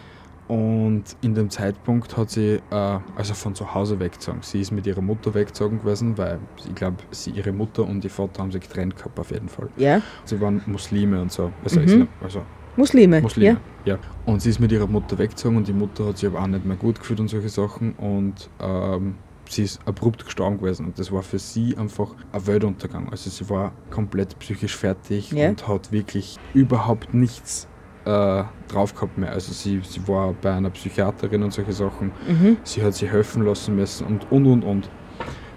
[0.48, 4.40] Und in dem Zeitpunkt hat sie äh, also von zu Hause weggezogen.
[4.42, 8.11] Sie ist mit ihrer Mutter weggezogen gewesen, weil ich glaube, sie ihre Mutter und ihr
[8.11, 9.68] Vater haben sich getrennt gehabt auf jeden Fall.
[9.76, 10.02] Ja.
[10.24, 11.52] Sie waren Muslime und so.
[11.62, 12.08] Also, Mhm.
[12.22, 12.42] Also
[12.76, 13.20] Muslime.
[13.20, 13.58] Muslime.
[13.85, 13.98] Ja.
[14.26, 16.64] Und sie ist mit ihrer Mutter weggezogen und die Mutter hat sich aber auch nicht
[16.64, 17.92] mehr gut gefühlt und solche Sachen.
[17.94, 19.16] Und ähm,
[19.48, 20.87] sie ist abrupt gestorben gewesen.
[20.87, 23.08] Und das war für sie einfach ein Weltuntergang.
[23.11, 25.48] Also sie war komplett psychisch fertig Ja.
[25.50, 27.66] und hat wirklich überhaupt nichts
[28.04, 29.32] äh, drauf gehabt mehr.
[29.32, 32.12] Also sie, sie war bei einer Psychiaterin und solche Sachen.
[32.26, 32.35] Ja.
[32.35, 32.56] Mhm.
[32.64, 34.90] Sie hat sich helfen lassen müssen und und und und.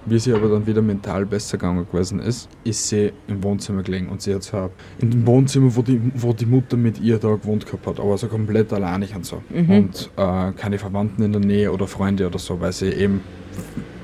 [0.07, 4.07] Wie sie aber dann wieder mental besser gegangen gewesen ist, ist sie im Wohnzimmer gelegen
[4.09, 7.29] und sie hat so in dem Wohnzimmer, wo die, wo die Mutter mit ihr da
[7.35, 9.41] gewohnt gehabt hat, aber so komplett alleinig und so.
[9.49, 9.69] Mhm.
[9.69, 13.21] Und äh, keine Verwandten in der Nähe oder Freunde oder so, weil sie eben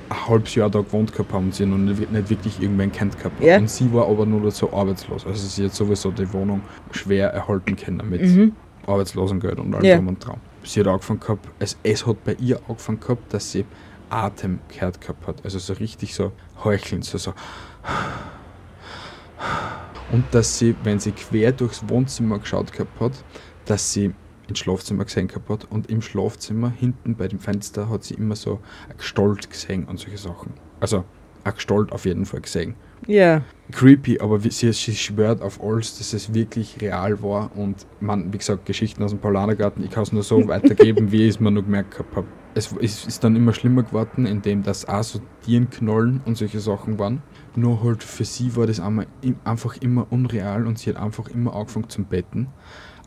[0.10, 3.18] ein halbes Jahr da gewohnt gehabt haben und sie noch nicht, nicht wirklich irgendwen kennt
[3.18, 3.46] gehabt hat.
[3.46, 3.58] Ja.
[3.58, 5.26] Und sie war aber nur so arbeitslos.
[5.26, 6.62] Also sie hat sowieso die Wohnung
[6.92, 8.52] schwer erhalten können mit Mhm.
[8.88, 9.96] Arbeitslosengeld und allem Ja.
[9.98, 10.38] drum und dran.
[10.64, 13.66] Sie hat angefangen gehabt, es, es hat bei ihr angefangen gehabt, dass sie
[14.12, 15.44] Atem gehört gehabt hat.
[15.44, 16.32] Also so richtig so
[16.64, 17.34] heucheln, so so.
[20.12, 23.14] Und dass sie, wenn sie quer durchs Wohnzimmer geschaut gehabt hat,
[23.66, 24.14] dass sie
[24.48, 28.36] ins Schlafzimmer gesehen gehabt hat und im Schlafzimmer hinten bei dem Fenster hat sie immer
[28.36, 30.54] so ein Gestalt gesehen und solche Sachen.
[30.82, 31.06] Also
[31.44, 32.76] ein Gestalt auf jeden Fall gesehen
[33.08, 33.42] Ja.
[33.72, 38.38] creepy, aber sie, sie schwört auf alles, dass es wirklich real war und man, wie
[38.38, 41.52] gesagt, Geschichten aus dem Paulanergarten, ich kann es nur so weitergeben, wie ich es mir
[41.52, 42.28] noch gemerkt habe.
[42.54, 47.00] Es ist, ist dann immer schlimmer geworden, indem das auch so Tierenknollen und solche Sachen
[47.00, 47.22] waren.
[47.56, 49.08] Nur halt für sie war das einmal,
[49.46, 52.48] einfach immer unreal und sie hat einfach immer angefangen zum Betten.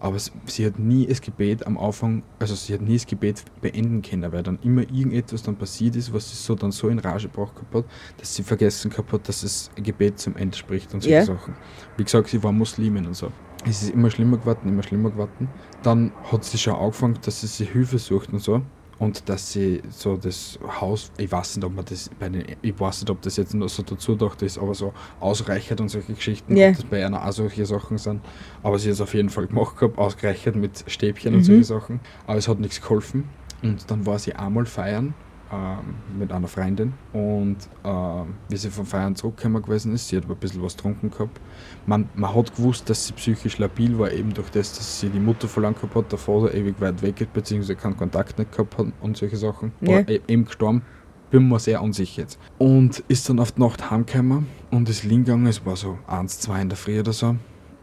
[0.05, 4.03] Aber sie hat nie das Gebet am Anfang, also sie hat nie das Gebet beenden
[4.03, 7.29] können, weil dann immer irgendetwas dann passiert ist, was sie so dann so in Rage
[7.31, 7.85] gebracht gehabt hat,
[8.19, 11.25] dass sie vergessen hat, dass das Gebet zum Ende spricht und solche Ja.
[11.25, 11.55] Sachen.
[11.97, 13.33] Wie gesagt, sie war Muslimin und so.
[13.67, 15.49] Es ist immer schlimmer geworden, immer schlimmer geworden.
[15.83, 18.61] Dann hat sie schon angefangen, dass sie sich Hilfe sucht und so.
[18.99, 22.79] Und dass sie so das Haus, ich weiß nicht, ob man das bei den, ich
[22.79, 26.13] weiß nicht, ob das jetzt nur so dazu gedacht ist, aber so ausreichert und solche
[26.15, 26.69] Geschichten, Ja.
[26.69, 28.21] ob das bei einer auch solche Sachen sind.
[28.63, 31.39] Aber sie hat es auf jeden Fall gemacht gehabt, ausgereichert mit Stäbchen Mhm.
[31.39, 32.01] und solche Sachen.
[32.27, 33.25] Aber es hat nichts geholfen.
[33.63, 35.15] Und dann war sie einmal feiern
[35.55, 40.25] ähm, mit einer Freundin und ähm, wie sie vom Feiern zurückgekommen gewesen ist, sie hat
[40.25, 41.41] aber ein bisschen was getrunken gehabt.
[41.87, 45.21] Man, man hat gewusst, dass sie psychisch labil war, eben durch das, dass sie die
[45.21, 48.79] Mutter verlangt gehabt hat, der Vater ewig weit weg ist, beziehungsweise keinen Kontakt nicht gehabt
[48.79, 49.73] hat und solche Sachen.
[49.81, 50.01] Ja.
[50.01, 50.83] Oder eben gestorben.
[51.31, 52.39] Bin mir sehr unsicher jetzt.
[52.59, 56.41] Und ist dann auf die Nacht heimgekommen und ist liegen gegangen, es war so 1,
[56.41, 57.37] 2 in der Früh oder so.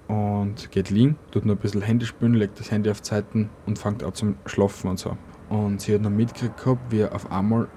[0.07, 3.49] Und geht liegen, tut noch ein bisschen Handy spielen, legt das Handy auf die Seiten
[3.65, 5.17] und fängt an zum Schlafen und so.
[5.51, 7.67] Und sie hat noch mitgekriegt gehabt, wie auf einmal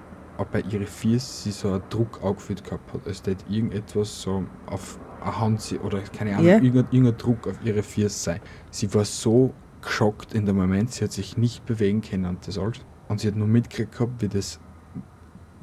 [0.51, 3.05] bei ihren Fies sie so einen Druck aufgeführt gehabt hat.
[3.05, 6.55] Es hätte irgendetwas so auf eine Hand sie- oder keine Ahnung, Ja.
[6.55, 8.39] irgendein, irgendein Druck auf ihre Fies sei.
[8.71, 12.57] Sie war so geschockt in dem Moment, sie hat sich nicht bewegen können und das
[12.57, 12.79] alles.
[13.07, 14.59] Und sie hat nur mitgekriegt gehabt, wie das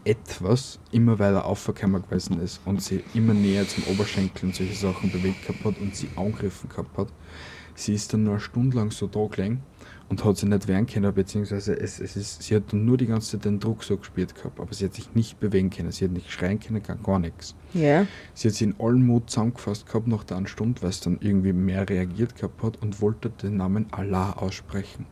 [0.04, 5.10] etwas immer weiter aufgekommen gewesen ist und sie immer näher zum Oberschenkel und solche Sachen
[5.12, 7.08] bewegt gehabt hat und sie angegriffen gehabt hat.
[7.74, 9.62] Sie ist dann nur eine Stunde lang so da gelegen
[10.12, 13.30] und hat sich nicht wehren können, beziehungsweise es, es ist, sie hat nur die ganze
[13.30, 16.12] Zeit den Druck so gespürt gehabt, aber sie hat sich nicht bewegen können, sie hat
[16.12, 17.54] nicht schreien können, gar, gar nichts.
[17.72, 18.06] Ja.
[18.34, 21.16] Sie hat sich in allen Mut zusammengefasst gehabt nach der einen Stunde, weil es dann
[21.22, 25.06] irgendwie mehr reagiert gehabt hat und wollte den Namen Allah aussprechen.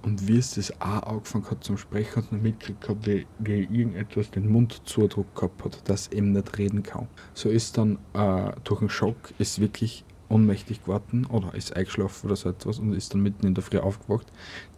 [0.00, 3.64] Und wie es das auch angefangen hat zum Sprechen, hat man mitgekriegt gehabt, wie, wie
[3.64, 7.08] irgendetwas den Mund zudruck gehabt hat, dass eben nicht reden kann.
[7.34, 12.36] So ist dann äh, durch den Schock, ist wirklich ohnmächtig geworden oder ist eingeschlafen oder
[12.36, 14.32] so etwas und ist dann mitten in der Früh aufgewacht,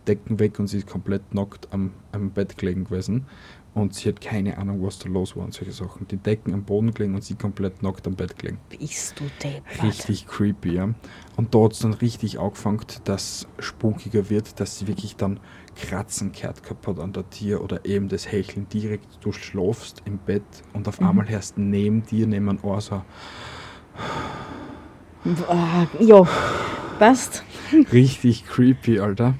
[0.08, 3.26] Decken weg und sie ist komplett nackt am, am Bett gelegen gewesen.
[3.74, 6.06] Und sie hat keine Ahnung, was da los war und solche Sachen.
[6.08, 8.58] Die Decken am Boden gelegen und sie komplett nackt am Bett gelegen.
[8.68, 9.82] Bist du deppert?
[9.82, 10.94] Richtig creepy, ja.
[11.36, 15.40] Und da hat es dann richtig angefangen, dass spukiger wird, dass sie wirklich dann
[15.74, 19.06] Kratzen gehört hat an der Tier oder eben das Hecheln direkt.
[19.22, 20.42] Du schlafst im Bett
[20.74, 21.06] und auf Mhm.
[21.06, 23.02] einmal hörst neben dir, neben einem Ohr so
[25.48, 26.26] Ah, ja,
[26.98, 27.44] passt.
[27.92, 29.34] richtig creepy, Alter.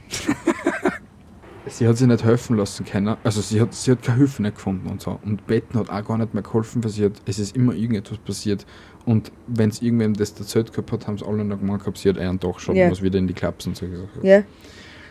[1.66, 3.16] sie hat sich nicht helfen lassen können.
[3.24, 5.18] Also sie hat, sie hat keine Hilfe nicht gefunden und so.
[5.24, 8.18] Und Betten hat auch gar nicht mehr geholfen, weil sie hat, es ist immer irgendetwas
[8.18, 8.66] passiert.
[9.04, 12.08] Und wenn es irgendwem das erzählt gehabt hat, haben es alle noch gemeint gehabt, sie
[12.08, 12.90] hat einen Tag schon Ja.
[12.90, 14.24] was wieder in die Klaps und solche Sachen.
[14.24, 14.42] Ja.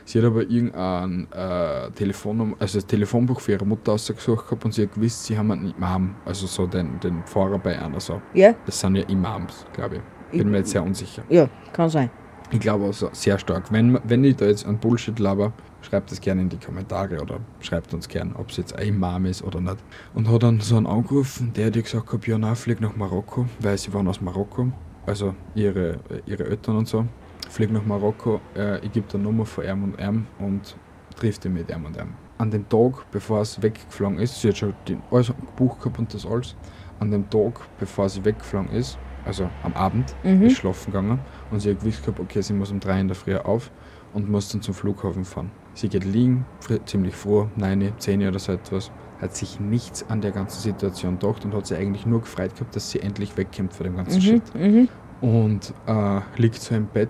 [0.06, 4.74] Sie hat aber irgendein äh, Telefonnummer, also das Telefonbuch für ihre Mutter ausgesucht gehabt und
[4.74, 8.22] sie hat gewusst, sie haben einen Imam, also so den, den Pfarrer bei einer so.
[8.34, 8.54] Ja.
[8.66, 10.02] Das sind ja Imams, glaube ich.
[10.32, 11.24] Bin mir jetzt sehr unsicher.
[11.30, 12.10] Ja, kann sein.
[12.54, 13.72] Ich glaube also sehr stark.
[13.72, 17.40] Wenn, wenn ich da jetzt an Bullshit laber, schreibt es gerne in die Kommentare oder
[17.62, 19.78] schreibt uns gerne, ob es jetzt ein Imam ist oder nicht.
[20.14, 23.46] Und hat dann so einen angerufen, der hat gesagt hat, ja, nein, flieg nach Marokko,
[23.62, 24.72] weil sie waren aus Marokko,
[25.06, 27.06] also ihre, ihre Eltern und so.
[27.50, 30.76] Flieg nach Marokko, äh, ich gebe die Nummer von ihm und ihm und
[31.18, 32.14] trifft ihn mit ihm und ihm.
[32.38, 36.14] An dem Tag, bevor es weggeflogen ist, sie hat schon den alles Buch gehabt und
[36.14, 36.56] das alles,
[37.00, 40.44] an dem Tag, bevor sie weggeflogen ist, also am Abend, Mhm.
[40.44, 41.20] ist schlafen gegangen
[41.52, 43.72] und sie hat gewusst gehabt, okay, sie muss um drei in der Früh auf
[44.14, 45.52] und muss dann zum Flughafen fahren.
[45.74, 46.46] Sie geht liegen,
[46.86, 51.46] ziemlich froh, 9, 10 oder so etwas, hat sich nichts an der ganzen Situation gedacht
[51.46, 54.22] und hat sich eigentlich nur gefreut gehabt, dass sie endlich wegkommt von dem ganzen Mhm.
[54.22, 54.56] Shit.
[54.56, 54.90] Mhm.
[55.22, 57.10] Und äh, liegt so im Bett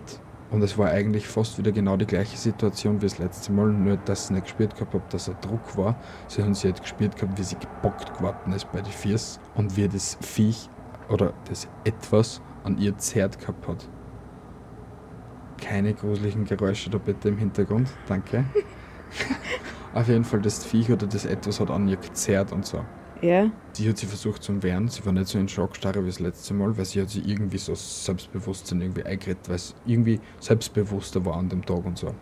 [0.52, 3.96] und es war eigentlich fast wieder genau die gleiche Situation wie das letzte Mal, nur
[3.96, 5.96] dass sie nicht gespürt gehabt hat, dass er Druck war,
[6.28, 9.88] sondern sie hat gespürt gehabt, wie sie gebockt geworden ist bei den Fiers und wie
[9.88, 10.70] das Viech
[11.12, 13.88] oder das Etwas an ihr zerrt gehabt hat.
[15.60, 18.46] Keine gruseligen Geräusche da bitte im Hintergrund, danke.
[19.94, 22.84] Auf jeden Fall, das Viech oder das Etwas hat an ihr gezerrt und so.
[23.22, 23.52] Ja.
[23.74, 26.56] Sie hat sie versucht zu wehren, sie war nicht so in Schockstarre wie das letzte
[26.56, 31.36] Mal, weil sie hat sich irgendwie so Selbstbewusstsein irgendwie eingeredet, weil sie irgendwie selbstbewusster war
[31.36, 32.16] an dem Tag und so.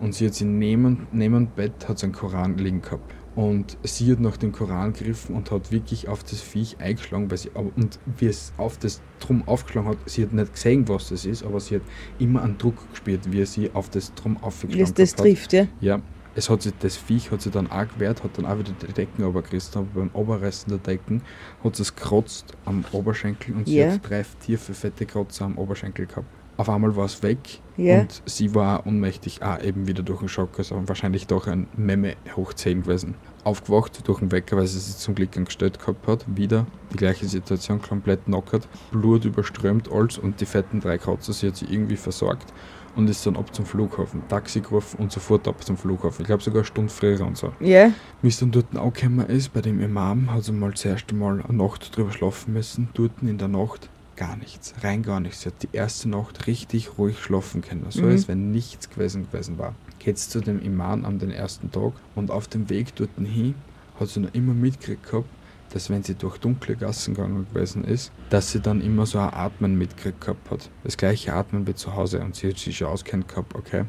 [0.00, 3.14] Und sie hat sie neben, neben dem Bett hat sie einen Koran liegen gehabt.
[3.36, 7.38] Und sie hat nach dem Koran gegriffen und hat wirklich auf das Viech eingeschlagen, weil
[7.38, 11.24] sie, und wie es auf das Drum aufgeschlagen hat, sie hat nicht gesehen, was das
[11.24, 11.82] ist, aber sie hat
[12.20, 15.18] immer einen Druck gespürt, wie er sie auf das Drum Wie aufgeschlagen es das gehabt
[15.18, 15.24] hat.
[15.36, 15.66] trifft, ja.
[15.80, 16.00] Ja,
[16.36, 18.92] es hat sich, das Viech hat sich dann auch gewehrt, hat dann auch wieder die
[18.92, 21.22] Decken runtergerissen, aber beim Oberreißen der Decken
[21.64, 23.90] hat es gekratzt am Oberschenkel und sie Ja.
[23.92, 26.28] hat drei tiefe, fette Kratzer am Oberschenkel gehabt.
[26.56, 27.38] Auf einmal war es weg
[27.76, 28.00] Ja.
[28.00, 32.14] und sie war ohnmächtig, auch eben wieder durch den Schock, also wahrscheinlich doch ein Memme
[32.36, 33.14] hoch 10 gewesen.
[33.42, 37.26] Aufgewacht durch den Wecker, weil sie sich zum Glück angestellt gehabt hat, wieder die gleiche
[37.26, 41.96] Situation, komplett knockert, Blut überströmt, alles und die fetten drei Kratzer, sie hat sie irgendwie
[41.96, 42.52] versorgt
[42.96, 44.22] und ist dann ab zum Flughafen.
[44.28, 46.22] Taxi gerufen und sofort ab zum Flughafen.
[46.22, 47.52] Ich glaube sogar eine Stunde früher und so.
[47.58, 47.90] Ja.
[48.22, 51.42] Wie es dann dort angekommen ist, bei dem Imam, hat sie mal das erste Mal
[51.46, 52.88] eine Nacht drüber schlafen müssen.
[52.94, 55.42] Dort in der Nacht gar nichts, rein gar nichts.
[55.42, 58.08] Sie hat die erste Nacht richtig ruhig schlafen können, so Mhm.
[58.10, 59.74] als wenn nichts gewesen gewesen war.
[59.98, 63.54] Geht's zu dem Imam an den ersten Tag und auf dem Weg dort hin
[63.98, 65.28] hat sie noch immer mitgekriegt gehabt,
[65.72, 69.32] dass wenn sie durch dunkle Gassen gegangen gewesen ist, dass sie dann immer so ein
[69.32, 70.70] Atmen mitgekriegt gehabt hat.
[70.84, 73.84] Das gleiche Atmen wie zu Hause und sie hat sich schon auskennt gehabt, okay,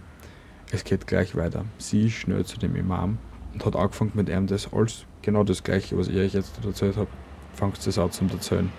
[0.72, 1.66] es geht gleich weiter.
[1.78, 3.18] Sie ist schnell zu dem Imam
[3.54, 6.98] und hat angefangen mit ihm das alles, genau das gleiche, was ich euch jetzt erzählt
[6.98, 7.08] habe,
[7.54, 8.72] fängt das an zum Erzählen.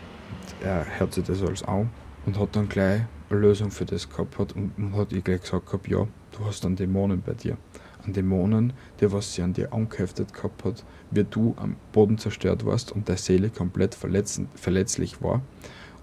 [0.67, 1.91] Er hört sich das alles an
[2.27, 5.43] und hat dann gleich eine Lösung für das gehabt hat und, und hat ihr gleich
[5.43, 7.57] gesagt gehabt, ja, du hast dann Dämonen bei dir.
[8.05, 12.67] An Dämonen, der was sie an dir angeheftet gehabt hat, wie du am Boden zerstört
[12.67, 15.41] warst und deine Seele komplett verletzlich war.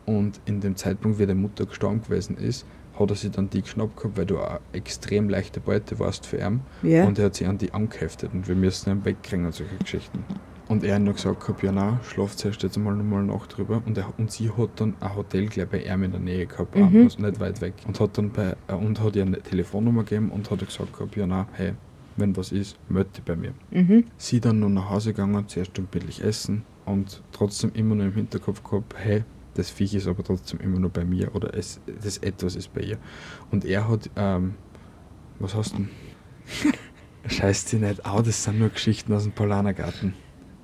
[0.06, 2.66] Und in dem Zeitpunkt, wie deine Mutter gestorben gewesen ist,
[2.98, 6.38] hat er sie dann die geschnappt gehabt, weil du eine extrem leichte Beute warst für
[6.38, 6.62] ihn.
[6.84, 7.06] Ja.
[7.06, 10.24] Und er hat sie an die angeheftet und wir müssen ihn wegkriegen und solche Geschichten.
[10.70, 13.82] Und er hat noch gesagt gehabt, ja nein, schlaft zuerst jetzt einmal nochmal Nacht drüber.
[13.86, 16.76] Und, er, und sie hat dann ein Hotel gleich bei ihm in der Nähe gehabt,
[16.76, 17.04] Mhm.
[17.04, 17.74] also nicht weit weg.
[17.86, 21.16] Und hat dann bei, äh, und hat ihr eine Telefonnummer gegeben und hat gesagt gehabt,
[21.18, 21.74] ja nein, hey,
[22.16, 23.54] wenn was ist, melde dich bei mir.
[23.72, 24.06] Mhm.
[24.18, 28.14] Sie dann nur nach Hause gegangen, zuerst ein billig essen und trotzdem immer nur im
[28.14, 29.24] Hinterkopf gehabt, hey,
[29.56, 32.82] das Viech ist aber trotzdem immer nur bei mir oder es, das etwas ist bei
[32.82, 32.98] ihr.
[33.52, 34.56] Und er hat, ähm,
[35.40, 35.90] was hast du denn?
[37.30, 40.14] Scheiß sie nicht au, das sind nur Geschichten aus dem Polanergarten.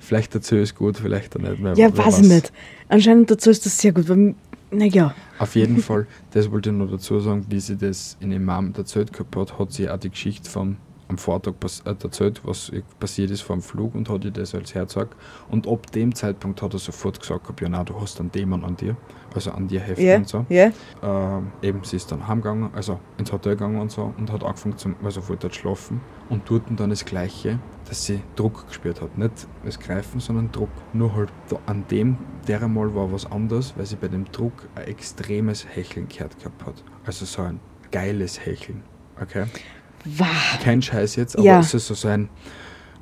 [0.09, 1.75] Vielleicht dazu ist gut, vielleicht auch nicht mehr.
[1.75, 2.51] Ja, weiß ich nicht.
[2.87, 4.33] Anscheinend dazu ist das sehr gut, weil,
[4.71, 5.13] naja.
[5.37, 9.13] Auf jeden Fall, das wollte ich noch dazu sagen, wie sie das in Imam erzählt
[9.13, 10.77] gehabt hat, hat sie auch die Geschichte von
[11.09, 14.55] am Vortag pass äh, erzählt, was passiert ist vor dem Flug und hat ihr das
[14.55, 15.09] als Herzog.
[15.51, 18.75] Und ab dem Zeitpunkt hat er sofort gesagt, ja, nein, du hast einen Dämon an
[18.77, 18.95] dir,
[19.35, 20.45] also an dir heften Ja, und so.
[20.49, 20.71] ja.
[21.03, 24.77] Ähm, eben, sie ist dann heimgegangen, also ins Hotel gegangen und so und hat angefangen
[24.77, 29.17] zum, also wollte dort schlafen und dort dann das Gleiche, dass sie Druck gespürt hat.
[29.17, 30.69] Nicht das Greifen, sondern Druck.
[30.93, 31.29] Nur halt
[31.65, 36.07] an dem, der einmal war was anderes, weil sie bei dem Druck ein extremes Hecheln
[36.07, 36.83] gehört gehabt hat.
[37.05, 37.59] Also so ein
[37.91, 38.83] geiles Hecheln.
[39.19, 39.45] Okay?
[40.05, 40.27] Wow.
[40.63, 41.59] Kein Scheiß jetzt, aber Ja.
[41.59, 42.29] es ist so sein,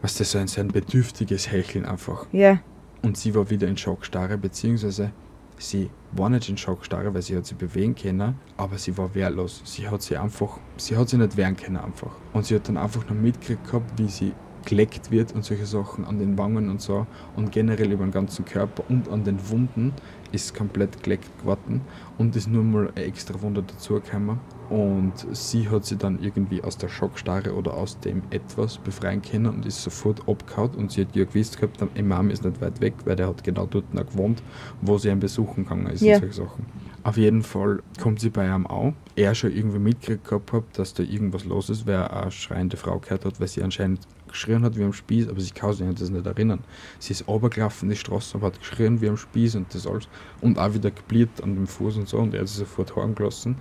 [0.02, 2.26] was das so ein, so ein bedürftiges Hecheln einfach.
[2.32, 2.60] Ja.
[3.04, 5.12] Und sie war wieder in Schockstarre, beziehungsweise
[5.58, 9.62] sie war nicht in Schockstarre, weil sie hat sich bewegen können, aber sie war wehrlos.
[9.66, 12.12] Sie hat sie einfach, sie hat sie nicht wehren können einfach.
[12.34, 14.34] Und sie hat dann einfach nur mitgekriegt wie sie
[14.68, 18.44] geleckt wird und solche Sachen an den Wangen und so und generell über den ganzen
[18.46, 19.94] Körper und an den Wunden
[20.34, 21.82] ist komplett geleckt geworden
[22.18, 24.40] und ist nur mal eine extra Wunde dazugekommen.
[24.70, 29.46] Und sie hat sie dann irgendwie aus der Schockstarre oder aus dem etwas befreien können
[29.46, 30.72] und ist sofort abgehauen.
[30.72, 33.46] Und sie hat ja gewusst gehabt, der Imam ist nicht weit weg, weil der hat
[33.46, 34.44] genau dort noch gewohnt,
[34.82, 36.16] wo sie ihn besuchen gegangen ist Ja.
[36.16, 36.66] und solche Sachen.
[37.08, 38.92] Auf jeden Fall kommt sie bei ihm auch.
[39.16, 42.76] Er schon irgendwie mitgekriegt gehabt hat, dass da irgendwas los ist, weil er eine schreiende
[42.76, 45.88] Frau gehört hat, weil sie anscheinend geschrien hat wie am Spieß, aber sie kann sich
[45.88, 46.66] an das nicht erinnern.
[47.00, 50.10] Sie ist runtergelaufen, die Straße, aber hat geschrien wie am Spieß und das alles.
[50.42, 53.56] Und auch wieder geblieben an dem Fuß und so und er hat sie sofort heimgelassen.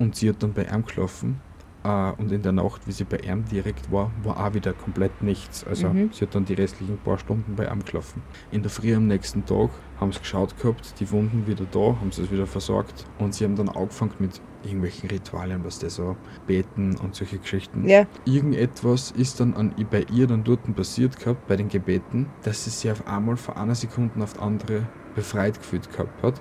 [0.00, 1.40] Und sie hat dann bei ihm geschlafen
[1.82, 5.22] Äh, und in der Nacht, wie sie bei ihm direkt war, war auch wieder komplett
[5.22, 5.64] nichts.
[5.66, 6.10] Also Mhm.
[6.12, 8.22] sie hat dann die restlichen paar Stunden bei ihm gelaufen.
[8.50, 12.12] In der Früh am nächsten Tag haben sie geschaut gehabt, die Wunden wieder da, haben
[12.12, 16.16] sie es wieder versorgt und sie haben dann angefangen mit irgendwelchen Ritualien, was das so
[16.46, 17.88] beten und solche Geschichten.
[17.88, 22.64] Ja, Irgendetwas ist dann an, bei ihr dann dort passiert gehabt, bei den Gebeten, dass
[22.64, 26.40] sie sich auf einmal von einer Sekunde auf die andere befreit gefühlt gehabt hat.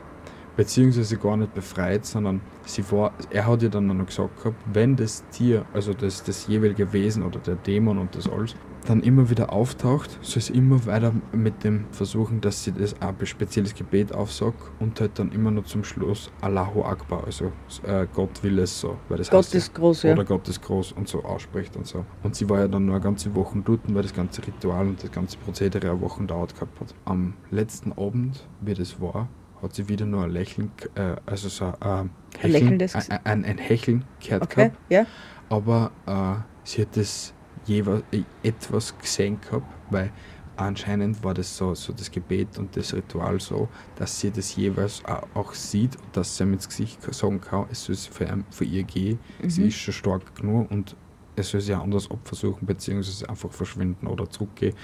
[0.56, 4.96] Beziehungsweise gar nicht befreit, sondern sie war, er hat ihr dann noch gesagt gehabt, wenn
[4.96, 9.30] das Tier, also das, das jeweilige Wesen oder der Dämon und das alles, dann immer
[9.30, 14.14] wieder auftaucht, soll sie immer weiter mit dem versuchen, dass sie das ein spezielles Gebet
[14.14, 17.52] aufsagt und halt dann immer noch zum Schluss Allahu Akbar, also
[17.84, 20.14] äh, Gott will es so, weil das Gott heißt ist groß, ja.
[20.14, 22.06] oder Gott ist groß und so ausspricht und so.
[22.24, 25.04] Und sie war ja dann nur eine ganze Woche dort, weil das ganze Ritual und
[25.04, 26.94] das ganze Prozedere eine Woche dauert gehabt hat.
[27.06, 29.28] Am letzten Abend, wie das war,
[29.62, 33.12] hat sie wieder nur ein Lächeln, äh, also so ein Hecheln, ein, Gesicht.
[33.26, 35.06] ein, ein Hecheln gehört Okay, gehabt, ja.
[35.50, 37.34] aber äh, sie hat das
[37.66, 40.12] jeweils äh, etwas gesehen gehabt, weil
[40.56, 45.04] anscheinend war das so, so das Gebet und das Ritual so, dass sie das jeweils
[45.06, 48.46] auch, auch sieht und dass sie ihm ins Gesicht sagen kann, es soll für, ihn,
[48.50, 49.68] für ihr gehen, sie Mhm.
[49.70, 50.96] ist schon stark genug und
[51.36, 54.76] es soll sie auch anders abversuchen, beziehungsweise einfach verschwinden oder zurückgehen,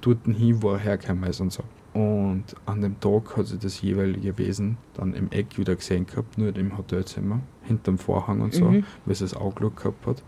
[0.00, 1.64] dort hin, wo er hergekommen ist und so.
[1.94, 6.38] Und an dem Tag hat sie das jeweilige Wesen dann im Eck wieder gesehen gehabt,
[6.38, 8.84] nur im Hotelzimmer, hinterm Vorhang und so, Mhm.
[9.04, 10.22] weil sie das Auge gehabt hat.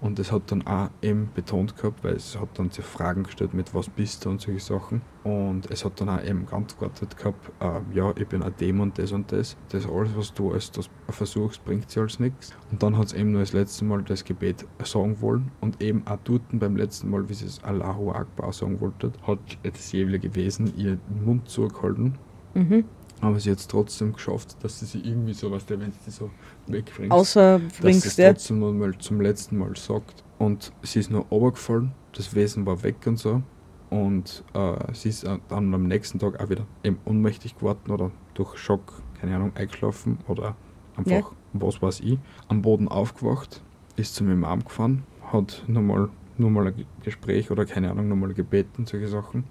[0.00, 3.52] Und es hat dann auch eben betont gehabt, weil es hat dann so Fragen gestellt
[3.52, 5.02] mit was bist du und solche Sachen.
[5.24, 9.12] Und es hat dann auch eben geantwortet gehabt, äh, ja, ich bin ein Dämon, das
[9.12, 9.56] und das.
[9.68, 12.54] Das alles, was du als das versuchst, bringt sie als nichts.
[12.70, 15.50] Und dann hat es eben nur das letzte Mal das Gebet sagen wollen.
[15.60, 19.38] Und eben auch dort beim letzten Mal, wie sie es Allahu Akbar sagen wollte, hat
[19.62, 22.14] das jeweilige Wesen ihr den Mund zugehalten.
[22.54, 22.84] Mhm.
[23.20, 26.10] Aber sie hat es trotzdem geschafft, dass sie sich irgendwie so, was der, wenn sie
[26.10, 26.30] so
[26.66, 30.24] wegbringt Außer dass sie es trotzdem noch mal zum letzten Mal sagt.
[30.38, 33.42] Und sie ist nur runtergefallen, das Wesen war weg und so.
[33.90, 38.10] Und äh, sie ist äh, dann am nächsten Tag auch wieder eben ohnmächtig geworden oder
[38.34, 40.56] durch Schock, keine Ahnung, eingeschlafen oder
[40.96, 41.26] einfach, Ja.
[41.52, 43.62] was weiß ich, am Boden aufgewacht,
[43.96, 45.02] ist zu meinem Arm gefahren,
[45.32, 49.44] hat nochmal nochmal ein Ge- Gespräch oder keine Ahnung, nochmal gebeten, solche Sachen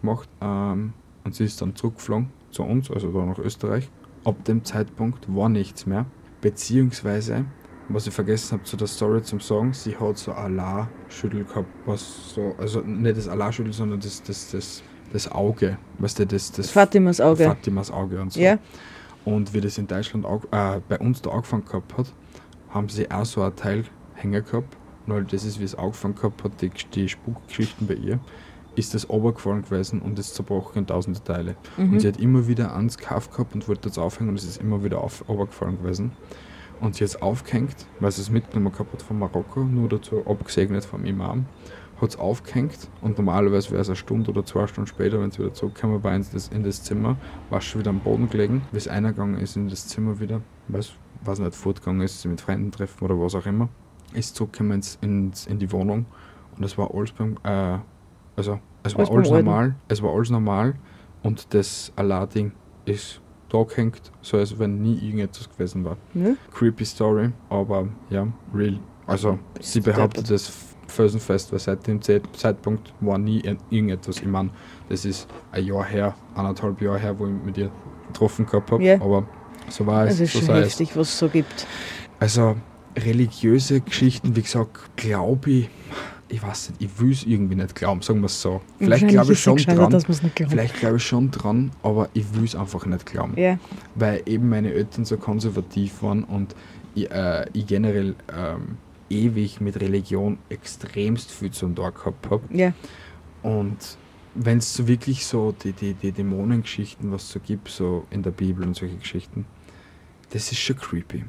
[0.00, 0.28] gemacht.
[0.40, 0.92] Ähm,
[1.24, 3.90] und sie ist dann zurückgeflogen zu uns, also da nach Österreich.
[4.24, 6.06] Ab dem Zeitpunkt war nichts mehr.
[6.40, 7.44] Beziehungsweise,
[7.88, 12.34] was ich vergessen habe zu der Story zum Sagen, sie hat so Allah-Schüttel gehabt, was
[12.34, 16.70] so, also nicht das Allah-Schüttel, sondern das, das, das, das Auge, weißt du, das, das
[16.70, 17.44] Fatimas Auge.
[17.44, 18.40] Fatimas Auge und so.
[18.40, 18.58] Ja.
[19.24, 22.06] Und wie das in Deutschland auch, äh, bei uns da angefangen gehabt hat,
[22.70, 24.76] haben sie auch so ein Teil hängen gehabt.
[25.06, 28.18] Weil das ist, wie es angefangen gehabt hat, die, die Spukgeschichten bei ihr,
[28.76, 31.56] ist das runtergefallen gewesen und ist zerbrochen in tausende Teile.
[31.76, 31.94] Mhm.
[31.94, 34.60] Und sie hat immer wieder ans Kauf gehabt und wollte das aufhängen und es ist
[34.60, 36.12] immer wieder auf, runtergefallen gewesen.
[36.80, 40.26] Und sie hat es aufgehängt, weil sie es mitgenommen gehabt hat von Marokko, nur dazu
[40.26, 41.46] abgesegnet vom Imam,
[42.00, 45.38] hat es aufgehängt und normalerweise wäre es eine Stunde oder zwei Stunden später, wenn sie
[45.38, 47.16] wieder zurückgekommen war in das, in das Zimmer,
[47.48, 50.42] war sie schon wieder am Boden gelegen, wie es eingegangen ist in das Zimmer wieder,
[50.68, 50.92] weiß,
[51.24, 53.70] weiß nicht, fortgegangen ist, sie mit Freunden treffen oder was auch immer,
[54.12, 56.04] ist zurückgekommen ins, ins, in die Wohnung
[56.58, 57.78] und es war alles beim, äh,
[58.36, 60.74] also es war Alles normal, es war alles normal
[61.22, 62.52] und das Allah-Ding
[62.84, 65.96] ist da gehängt, so als wenn nie irgendetwas gewesen war.
[66.14, 66.36] Ne?
[66.52, 68.78] Creepy Story, aber ja, real.
[69.06, 70.52] Also sie behauptet das
[70.88, 74.18] felsenfest, weil seit dem Zeit- Zeitpunkt war nie ir- irgendetwas.
[74.20, 74.50] Ich meine,
[74.88, 77.70] das ist ein Jahr her, anderthalb Jahre her, wo ich mit ihr
[78.08, 78.94] getroffen gehabt habe, Ja.
[79.00, 79.26] aber
[79.68, 80.14] so war es.
[80.14, 80.66] Es ist so schon es.
[80.66, 81.66] heftig, was es so gibt.
[82.20, 82.56] Also
[82.96, 85.70] religiöse Geschichten, wie gesagt, glaube ich,
[86.28, 88.60] ich weiß nicht, ich will es irgendwie nicht glauben, sagen wir es so.
[88.78, 90.00] Vielleicht glaube ich schon dran,
[90.48, 93.58] vielleicht glaube ich schon dran, aber ich will es einfach nicht glauben Ja,
[93.94, 96.54] weil eben meine Eltern so konservativ waren und
[96.94, 102.42] ich, äh, ich generell ähm, ewig mit Religion extremst viel zu tun gehabt habe.
[102.50, 102.72] ja.
[103.42, 103.96] Und
[104.34, 108.22] wenn es so wirklich so die, die, die Dämonengeschichten, was es so gibt, so in
[108.22, 109.46] der Bibel und solche Geschichten,
[110.30, 111.24] das ist schon creepy.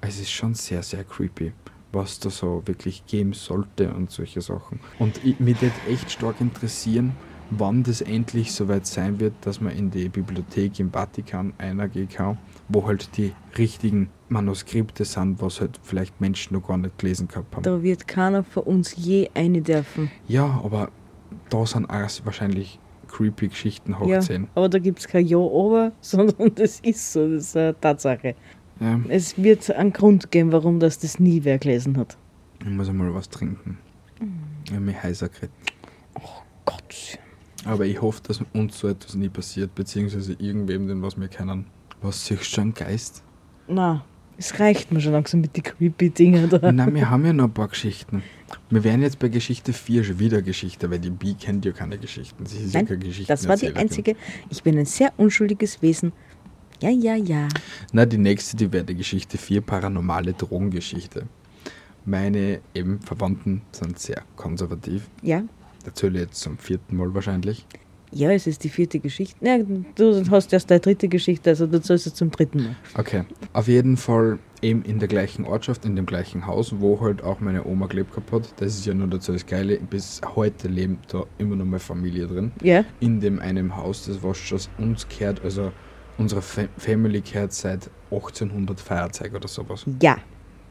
[0.00, 1.52] Es ist schon sehr, sehr creepy,
[1.96, 4.78] was da so wirklich geben sollte und solche Sachen.
[4.98, 7.12] Und ich, mich würde echt stark interessieren,
[7.50, 12.38] wann das endlich soweit sein wird, dass man in die Bibliothek im Vatikan eingehen kann,
[12.68, 17.54] wo halt die richtigen Manuskripte sind, was halt vielleicht Menschen noch gar nicht gelesen gehabt
[17.54, 17.62] haben.
[17.62, 20.10] Da wird keiner von uns je eine dürfen.
[20.26, 20.90] Ja, aber
[21.48, 22.78] da sind auch wahrscheinlich
[23.08, 24.48] creepy Geschichten hoch Ja, 10.
[24.54, 28.34] aber da gibt es kein Ja, aber, sondern das ist so, das ist eine Tatsache.
[28.80, 32.16] Ja, Es wird einen Grund geben, warum das, das nie wer gelesen hat.
[32.60, 33.78] ich muss einmal was trinken.
[34.66, 35.52] Ich habe mich heißer gekriegt.
[36.64, 37.18] Gott.
[37.64, 41.66] Aber ich hoffe, dass uns so etwas nie passiert, beziehungsweise irgendwem, den was wir kennen.
[42.02, 43.22] Was siehst du schon Geist?
[43.68, 44.04] Na,
[44.38, 46.70] Es reicht mir schon langsam mit den creepy Dingen da.
[46.70, 48.22] Nein, wir haben ja noch ein paar Geschichten.
[48.70, 51.98] Wir wären jetzt bei Geschichte 4 schon wieder Geschichte, weil die Bi kennt ja keine
[51.98, 52.44] Geschichten.
[52.46, 54.14] Sie ist Nein, ja keine Geschichten das war die einzige.
[54.50, 56.12] Ich bin ein sehr unschuldiges Wesen.
[56.82, 57.48] Ja, ja, ja.
[57.92, 61.24] Na, die nächste, die wäre die Geschichte 4, paranormale Drogengeschichte.
[62.04, 65.08] Meine eben Verwandten sind sehr konservativ.
[65.22, 65.42] Ja,
[65.84, 67.64] Erzähle jetzt zum vierten Mal wahrscheinlich.
[68.12, 69.36] ja, es ist die vierte Geschichte.
[69.44, 69.58] Ja,
[69.94, 72.76] du hast erst deine dritte Geschichte, also du sollst es zum dritten Mal.
[72.94, 73.24] Okay.
[73.52, 77.38] Auf jeden Fall eben in der gleichen Ortschaft, in dem gleichen Haus, wo halt auch
[77.40, 78.54] meine Oma gelebt gehabt hat.
[78.60, 79.78] Das ist ja nur dazu das Geile.
[79.78, 82.52] Bis heute lebt da immer noch meine Familie drin.
[82.62, 85.72] Ja, In dem einem Haus, das was schon uns gehört, also
[86.18, 89.84] unsere Fa Family gehört seit 1800 Feierzeug oder sowas.
[90.00, 90.16] ja.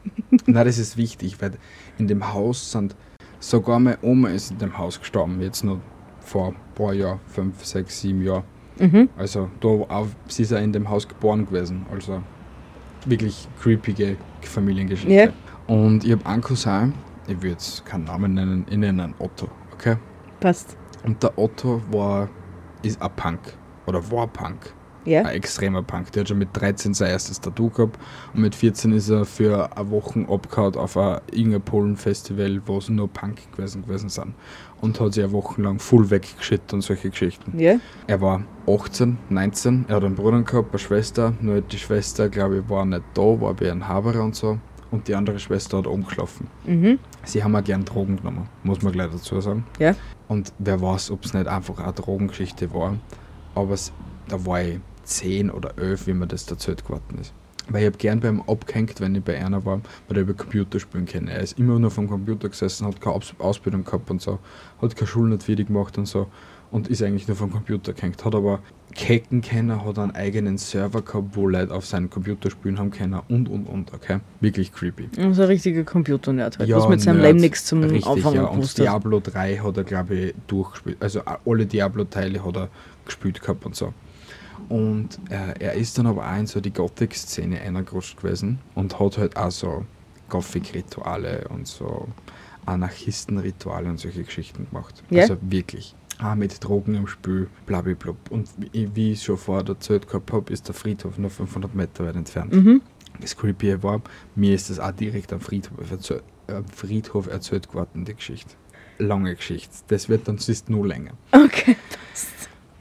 [0.46, 1.52] Na, das ist wichtig, weil
[1.98, 2.94] in dem Haus sind,
[3.40, 5.80] sogar meine Oma ist in dem Haus gestorben, jetzt nur
[6.20, 8.44] vor ein paar Jahren, fünf, sechs, sieben Jahren.
[8.78, 9.08] Mhm.
[9.16, 12.22] Also da auch, sie ist ja in dem Haus geboren gewesen, also
[13.04, 15.12] wirklich creepige Familiengeschichte.
[15.12, 15.32] Ja.
[15.66, 16.92] Und ich habe einen Cousin,
[17.26, 19.96] ich will jetzt keinen Namen nennen, ich nenne ihn Otto, okay?
[20.38, 20.76] Passt.
[21.04, 22.28] Und der Otto war,
[22.82, 23.40] ist ein Punk,
[23.86, 24.72] oder war Punk.
[25.06, 26.12] Ja, Ein extremer Punk.
[26.12, 27.98] Der hat schon mit 13 sein erstes Tattoo gehabt
[28.34, 32.78] und mit 14 ist er für eine Woche abgehauen auf ein Inge Polen Festival, wo
[32.78, 34.34] es nur Punk gewesen, gewesen sind.
[34.80, 37.58] Und hat sich eine Woche lang voll weggeschüttet und solche Geschichten.
[37.58, 37.76] ja.
[38.06, 42.58] Er war 18, 19, er hat einen Bruder gehabt, eine Schwester, nur die Schwester, glaube
[42.58, 44.58] ich, war nicht da, war bei einem Haberer und so.
[44.90, 46.46] Und die andere Schwester hat umgeschlafen.
[46.64, 46.98] Mhm.
[47.24, 49.64] Sie haben auch gern Drogen genommen, muss man gleich dazu sagen.
[49.78, 49.94] Ja.
[50.28, 52.94] Und wer weiß, ob es nicht einfach eine Drogengeschichte war.
[53.54, 53.92] Aber es,
[54.28, 57.32] da war ich 10 oder 11, wie mir das erzählt geworden ist.
[57.68, 61.06] Weil ich habe gern beim abgehängt, wenn ich bei einer war, weil er über Computerspielen
[61.06, 61.32] kenne.
[61.32, 64.38] Er ist immer nur vom Computer gesessen, hat keine Aus Ausbildung gehabt und so,
[64.80, 66.28] hat keine Schule nicht fertig gemacht und so
[66.70, 68.24] und ist eigentlich nur vom Computer gehängt.
[68.24, 68.60] Hat aber
[68.94, 73.20] Kecken kennen, hat einen eigenen Server gehabt, wo Leute auf seinen Computer spielen haben können
[73.28, 74.20] und und und, okay?
[74.40, 75.08] Wirklich creepy.
[75.18, 77.20] Also ein richtiger Computer-Nerd halt, was mit seinem.
[77.20, 78.46] Leben nichts zum Richtig, Anfangen ja.
[78.46, 78.78] Und.
[78.78, 80.96] Diablo 3 hat er, glaube ich, durchgespielt.
[81.00, 82.68] Also alle Diablo-Teile hat er
[83.04, 83.92] gespielt gehabt und so.
[84.68, 89.18] Und äh, er ist dann aber auch in so die Gothic-Szene eingerutscht gewesen und hat
[89.18, 89.84] halt auch so
[90.28, 92.08] Gothic-Rituale und so
[92.66, 95.02] Anarchisten-Rituale und solche Geschichten gemacht.
[95.10, 95.22] Ja?
[95.22, 95.94] Also wirklich.
[96.18, 98.14] Auch mit Drogen im Spiel, blablabla.
[98.30, 102.16] Und wie, ich schon vorher erzählt gehabt habe, ist der Friedhof nur 500 Meter weit
[102.16, 102.52] entfernt.
[102.52, 102.80] Mhm.
[103.20, 104.02] Das Creepy war,
[104.34, 108.54] mir ist das auch direkt am Friedhof, erzähl, am Friedhof erzählt geworden, die Geschichte.
[108.98, 109.74] Lange Geschichte.
[109.88, 111.12] Das wird dann sonst nur länger.
[111.32, 111.76] Okay.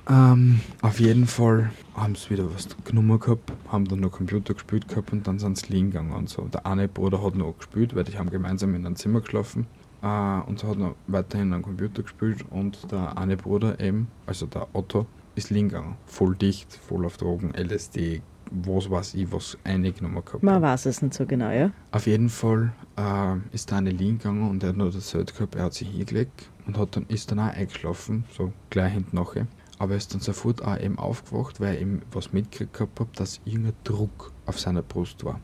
[0.08, 4.88] Ähm, auf jeden Fall haben sie wieder was genommen gehabt, haben dann noch Computer gespielt
[4.88, 6.44] gehabt und dann sind sie liegen gegangen und so.
[6.44, 9.66] Der eine Bruder hat noch gespielt, weil die haben gemeinsam in einem Zimmer geschlafen.
[10.04, 14.46] Äh, und so hat noch weiterhin am Computer gespielt und der eine Bruder eben, also
[14.46, 15.96] der Otto, ist liegen gegangen.
[16.06, 20.44] Voll dicht, voll auf Drogen, LSD, was weiß ich, was eingenommen gehabt.
[20.44, 21.72] Man weiß es nicht so genau, ja?
[21.92, 25.56] Auf jeden Fall äh, ist der eine liegen gegangen und er hat noch erzählt gehabt,
[25.56, 29.48] er hat sich hingelegt und hat dann, ist dann auch eingeschlafen, so gleich hinten nachher.
[29.78, 33.42] Aber er ist dann sofort auch eben aufgewacht, weil er eben was mitgekriegt hat, dass
[33.46, 35.40] irgendein Druck auf seiner Brust war.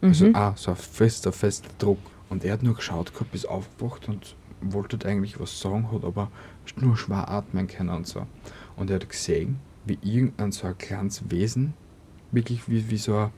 [0.00, 0.34] Also Mhm.
[0.36, 1.98] auch so ein fester, fester Druck.
[2.30, 6.04] Und er hat nur geschaut gehabt, ist aufgewacht und wollte halt eigentlich was sagen, hat
[6.04, 6.30] aber
[6.76, 8.26] nur schwer atmen können und so.
[8.76, 11.74] Und er hat gesehen, wie irgendein so ein kleines Wesen,
[12.30, 13.30] wirklich wie, wie so ein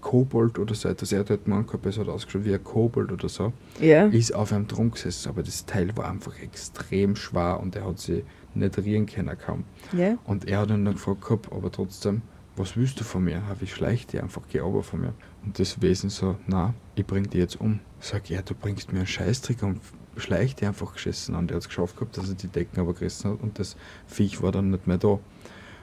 [0.00, 3.10] Kobold oder so etwas, er hat halt gemeint gehabt, es hat ausgeschaut wie ein Kobold
[3.10, 4.06] oder so, Ja.
[4.06, 7.98] ist auf einem drum gesessen, aber das Teil war einfach extrem schwer und er hat
[7.98, 8.22] sie
[8.58, 9.64] nicht rühren können kaum.
[9.92, 10.18] Ja.
[10.24, 12.22] Und er hat ihn dann gefragt gehabt, aber trotzdem,
[12.56, 13.46] was willst du von mir?
[13.46, 15.14] Hab ich schleicht dir einfach, geh runter von mir.
[15.44, 17.80] Und das Wesen so, na, ich bring dich jetzt um.
[18.00, 19.80] Sag, ja, du bringst mir einen Scheißtrick und
[20.16, 21.34] schleich dir einfach geschissen.
[21.34, 23.76] Und er hat es geschafft gehabt, dass er die Decken aber gerissen hat und das
[24.06, 25.18] Viech war dann nicht mehr da.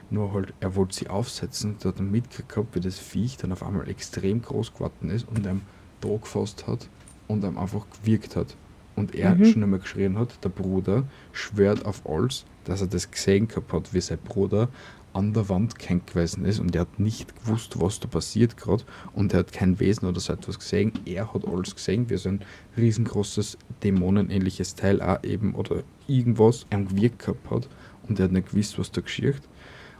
[0.10, 3.52] Nur halt, er wollte sie aufsetzen und hat dann mitgekriegt gehabt, wie das Viech dann
[3.52, 5.62] auf einmal extrem groß geworden ist und einem
[6.02, 6.90] da gefasst hat
[7.28, 8.56] und einem einfach gewirkt hat.
[8.96, 9.46] Und er Mhm.
[9.46, 13.94] schon einmal geschrien hat, der Bruder schwört auf alles, dass er das gesehen gehabt hat,
[13.94, 14.70] wie sein Bruder
[15.14, 18.84] an der Wand gehängt gewesen ist und er hat nicht gewusst, was da passiert gerade
[19.14, 20.92] und er hat kein Wesen oder so etwas gesehen.
[21.06, 22.42] Er hat alles gesehen, wie so ein
[22.78, 27.68] riesengroßes dämonenähnliches Teil auch eben oder irgendwas am gewirkt gehabt hat
[28.08, 29.42] und er hat nicht gewusst, was da geschieht.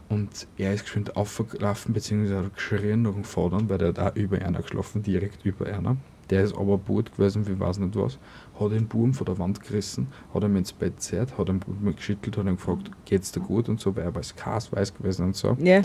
[0.08, 4.40] Und er ist geschwind aufgelaufen, beziehungsweise hat geschrien nach dem Vater, weil der auch über
[4.40, 5.96] einer geschlafen, direkt über einer.
[6.30, 8.18] Der ist aber Boot gewesen, wie weiß nicht was,
[8.58, 11.60] hat den Buben von der Wand gerissen, hat ihn ins Bett gezerrt, hat ihn
[11.94, 15.26] geschüttelt, hat ihn gefragt, geht's dir gut und so, weil er war Kas weiß gewesen
[15.26, 15.56] und so.
[15.60, 15.82] Ja.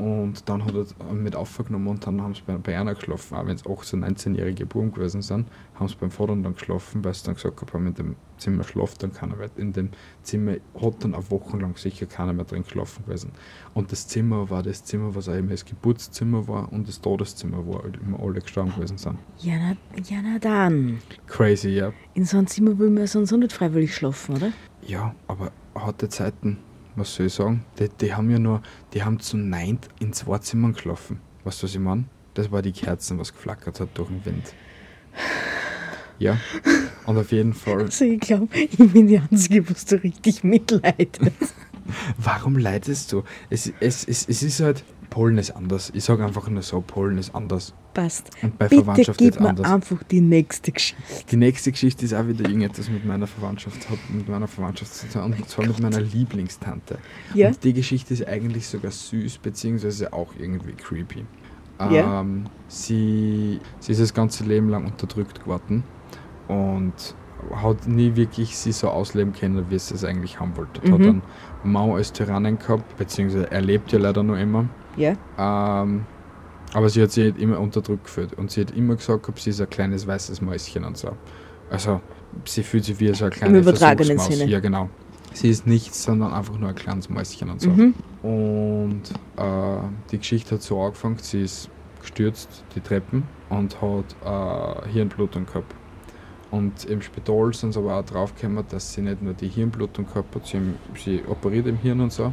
[0.00, 3.46] Und dann hat er mit aufgenommen und dann haben sie bei, bei einer geschlafen, auch
[3.46, 7.24] wenn es 18-, 19-jährige Buben gewesen sind, haben sie beim Vater dann geschlafen, weil sie
[7.24, 9.50] dann gesagt haben, in dem Zimmer schlaft dann keiner mehr.
[9.56, 9.90] In dem
[10.22, 13.32] Zimmer hat dann eine Woche lang sicher keiner mehr drin geschlafen gewesen.
[13.74, 17.66] Und das Zimmer war das Zimmer, was auch immer das Geburtszimmer war und das Todeszimmer,
[17.66, 19.18] wo halt immer alle gestorben gewesen sind.
[19.40, 21.02] Ja, na, ja, na dann.
[21.26, 21.89] Crazy, ja.
[22.14, 24.52] In so einem Zimmer will man sonst auch nicht freiwillig schlafen, oder?
[24.86, 26.58] Ja, aber harte Zeiten,
[26.96, 27.64] was soll ich sagen?
[27.78, 28.62] Die, die haben ja nur,
[28.92, 31.20] die haben zu neint in zwei Zimmern geschlafen.
[31.44, 32.04] Weißt du, was ich meine?
[32.34, 34.54] Das war die Kerzen, was geflackert hat durch den Wind.
[36.18, 36.38] Ja,
[37.06, 37.80] und auf jeden Fall.
[37.80, 41.18] Also ich glaube, ich bin die Einzige, was du richtig mitleidet.
[42.18, 43.24] Warum leidest du?
[43.48, 45.90] Es, es, es, es ist halt, Polen ist anders.
[45.94, 47.74] Ich sage einfach nur so, Polen ist anders.
[47.92, 48.30] Passt.
[48.42, 49.66] Und bei Bitte Verwandtschaft gib ist mir anders.
[49.70, 51.02] einfach die nächste Geschichte.
[51.30, 55.08] Die nächste Geschichte ist auch wieder irgendetwas mit meiner Verwandtschaft, hat mit meiner Verwandtschaft zu
[55.08, 56.98] tun, und zwar mit meiner Lieblingstante.
[57.34, 57.48] Ja?
[57.48, 61.24] Und die Geschichte ist eigentlich sogar süß, beziehungsweise auch irgendwie creepy.
[61.80, 62.20] Ja?
[62.20, 65.82] Ähm, sie, sie ist das ganze Leben lang unterdrückt geworden
[66.48, 66.92] und
[67.56, 70.80] hat nie wirklich sie so ausleben können, wie sie es eigentlich haben wollte.
[70.92, 71.04] Hat Mhm.
[71.04, 71.22] dann
[71.64, 74.68] Mao als Tyrannen gehabt, beziehungsweise er lebt ja leider noch immer.
[74.96, 75.14] Ja?
[75.38, 76.04] Ähm,
[76.72, 79.50] aber sie hat sich halt immer unterdrückt gefühlt und sie hat immer gesagt, gehabt, sie
[79.50, 81.10] ist ein kleines weißes Mäuschen und so.
[81.70, 82.00] Also
[82.44, 84.38] sie fühlt sich wie so ein kleines übertragenen Versuchsmaus.
[84.38, 84.50] Sinne.
[84.50, 84.88] Ja, genau.
[85.32, 87.70] Sie ist nichts, sondern einfach nur ein kleines Mäuschen und so.
[87.70, 87.94] Mhm.
[88.22, 89.02] Und
[89.36, 91.70] äh, die Geschichte hat so angefangen, sie ist
[92.00, 95.74] gestürzt, die Treppen, und hat äh, Hirnblutung gehabt.
[96.50, 100.34] Und im Spital sind sie aber auch draufgekommen, dass sie nicht nur die Hirnblutung gehabt
[100.34, 100.58] hat, sie,
[100.96, 102.32] sie operiert im Hirn und so,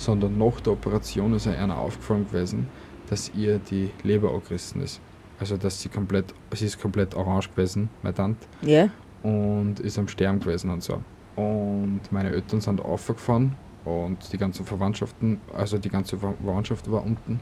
[0.00, 2.68] sondern nach der Operation ist einer aufgefallen gewesen,
[3.08, 5.00] dass ihr die Leber angerissen ist.
[5.38, 8.88] Also dass sie komplett, sie ist komplett orange gewesen, meine Tante Ja?
[9.22, 11.00] und ist am Sterben gewesen und so.
[11.36, 17.02] Und meine Eltern sind aufgefahren und die ganzen Verwandtschaften, also die ganze Ver- Verwandtschaft war
[17.04, 17.40] unten.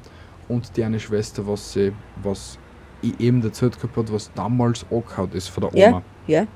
[0.48, 1.92] Und die eine Schwester, was sie,
[2.22, 2.58] was
[3.02, 6.40] ich eben erzählt gehabt hat, was damals angehauen ist von der Oma, Ja?
[6.40, 6.46] Ja?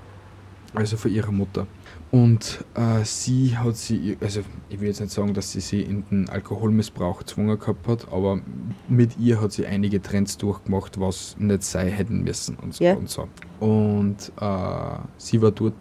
[0.74, 1.66] also von ihrer Mutter.
[2.12, 6.04] Und äh, sie hat sie, also ich will jetzt nicht sagen, dass sie sie in
[6.10, 8.38] den Alkoholmissbrauch gezwungen gehabt hat, aber
[8.86, 12.84] mit ihr hat sie einige Trends durchgemacht, was nicht sein hätten müssen und so.
[12.84, 12.94] Ja.
[12.96, 13.28] Und, so.
[13.60, 15.72] und äh, sie war dort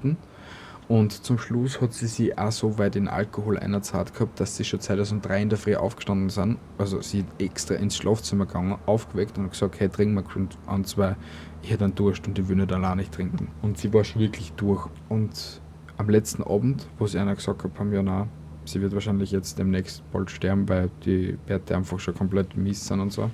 [0.91, 4.65] und zum Schluss hat sie sie auch so weit in Alkohol einerzahlt gehabt, dass sie
[4.65, 6.57] schon 2003 in der Früh aufgestanden sind.
[6.77, 10.23] Also sie ist extra ins Schlafzimmer gegangen, aufgeweckt und gesagt, hey, trink mal
[10.67, 11.15] an zwei,
[11.61, 13.47] ich hätte einen Durst und ich will nicht allein nicht trinken.
[13.61, 14.86] Und sie war schon wirklich durch.
[15.07, 15.61] Und
[15.97, 18.27] am letzten Abend, wo sie einer gesagt hat, haben ja na,
[18.65, 22.99] sie wird wahrscheinlich jetzt demnächst bald sterben, weil die Werte einfach schon komplett mies sind
[22.99, 23.29] und so,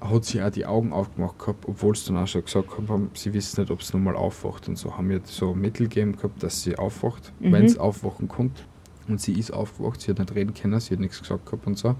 [0.00, 3.32] hat sie auch die Augen aufgemacht gehabt, obwohl sie dann auch schon gesagt haben, sie
[3.34, 4.96] wissen nicht, ob es nochmal aufwacht und so.
[4.96, 7.52] Haben ihr so Mittel gegeben gehabt, dass sie aufwacht, Mhm.
[7.52, 8.64] wenn es aufwachen kommt.
[9.08, 11.76] Und sie ist aufgewacht, sie hat nicht reden können, sie hat nichts gesagt gehabt und
[11.78, 11.96] so.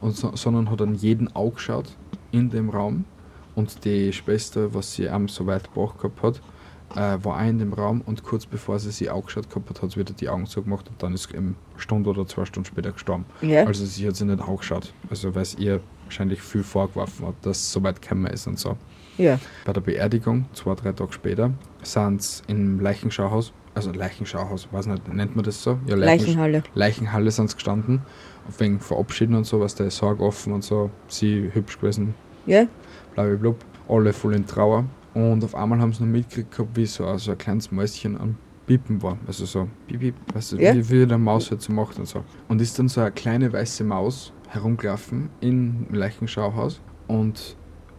[0.00, 1.96] Und so sondern hat an jeden Auge geschaut
[2.32, 3.04] in dem Raum.
[3.54, 6.42] Und die Schwester, was sie am so weit gebracht gehabt hat,
[6.96, 9.90] äh, war auch in dem Raum und kurz bevor sie sie angeschaut gehabt hat, hat
[9.92, 12.92] sie wieder die Augen zugemacht und dann ist sie eine Stunde oder zwei Stunden später
[12.92, 13.24] gestorben.
[13.42, 13.64] Ja?
[13.64, 14.92] Also sie hat sie nicht angeschaut.
[15.08, 18.58] Also weil es ihr wahrscheinlich viel vorgeworfen hat, dass es so weit gekommen ist und
[18.58, 18.76] so.
[19.18, 19.38] Ja.
[19.64, 21.50] Bei der Beerdigung, zwei, drei Tage später,
[21.82, 25.78] sind sie im Leichenschauhaus, also Leichenschauhaus, weiß nicht, nennt man das so?
[25.86, 26.62] Ja, Leichen- Leichenhalle.
[26.74, 28.02] Leichenhalle sind sie gestanden,
[28.58, 32.14] wegen Verabschieden und so, was der Sarg offen und so, sie hübsch gewesen,
[32.46, 32.66] Ja?
[33.14, 33.54] blablabla,
[33.88, 34.84] alle voll in Trauer.
[35.14, 38.36] Und auf einmal haben sie noch mitgekriegt gehabt, wie so, so ein kleines Mäuschen am
[38.66, 39.18] Pippen war.
[39.26, 40.74] Also so, piep, piep, weißt du, Ja.
[40.74, 42.22] wie, wie der Maus halt so macht und so.
[42.48, 47.56] Und ist dann so eine kleine weiße Maus herumgelaufen im Leichenschauhaus und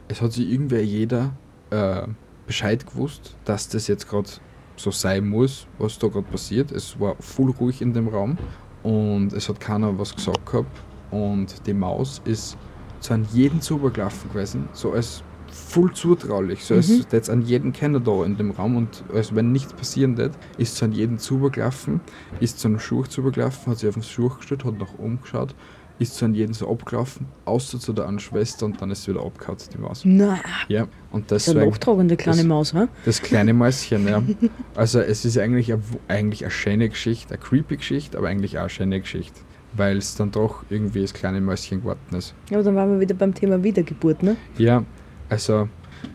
[0.07, 1.32] es hat sich irgendwer jeder
[1.70, 2.03] äh,
[2.47, 4.30] Bescheid gewusst, dass das jetzt gerade
[4.76, 6.72] so sein muss, was da gerade passiert.
[6.72, 8.38] Es war voll ruhig in dem Raum
[8.84, 10.82] und es hat keiner was gesagt gehabt.
[11.12, 12.57] Und die Maus ist
[12.99, 17.05] zu an jeden zubergelaufen gewesen, so als voll zutraulich, so als Mhm.
[17.11, 20.75] jetzt an jeden kennen da in dem Raum und als wenn nichts passieren wird, ist
[20.77, 22.01] zu an jeden zubergelaufen,
[22.39, 25.53] ist zu einem Schuh zubergelaufen, hat sich auf den Schuh gestellt, hat nach oben geschaut,
[25.99, 29.11] ist zu an jeden so abgelaufen, außer zu der einen Schwester und dann ist sie
[29.11, 30.01] wieder abgehauen, die Maus.
[30.03, 32.87] Na, Ja, und das ist eine deswegen nachtragende kleine das- Maus, ha?
[33.05, 34.23] das kleine Mäuschen, ja.
[34.75, 38.61] Also es ist eigentlich, eine, eigentlich eine schöne Geschichte, eine creepy Geschichte, aber eigentlich auch
[38.61, 39.39] eine schöne Geschichte.
[39.73, 42.33] Weil es dann doch irgendwie das kleine Mäuschen geworden ist.
[42.49, 44.35] Ja, aber dann waren wir wieder beim Thema Wiedergeburt, ne?
[44.57, 44.83] Ja,
[45.32, 45.67] also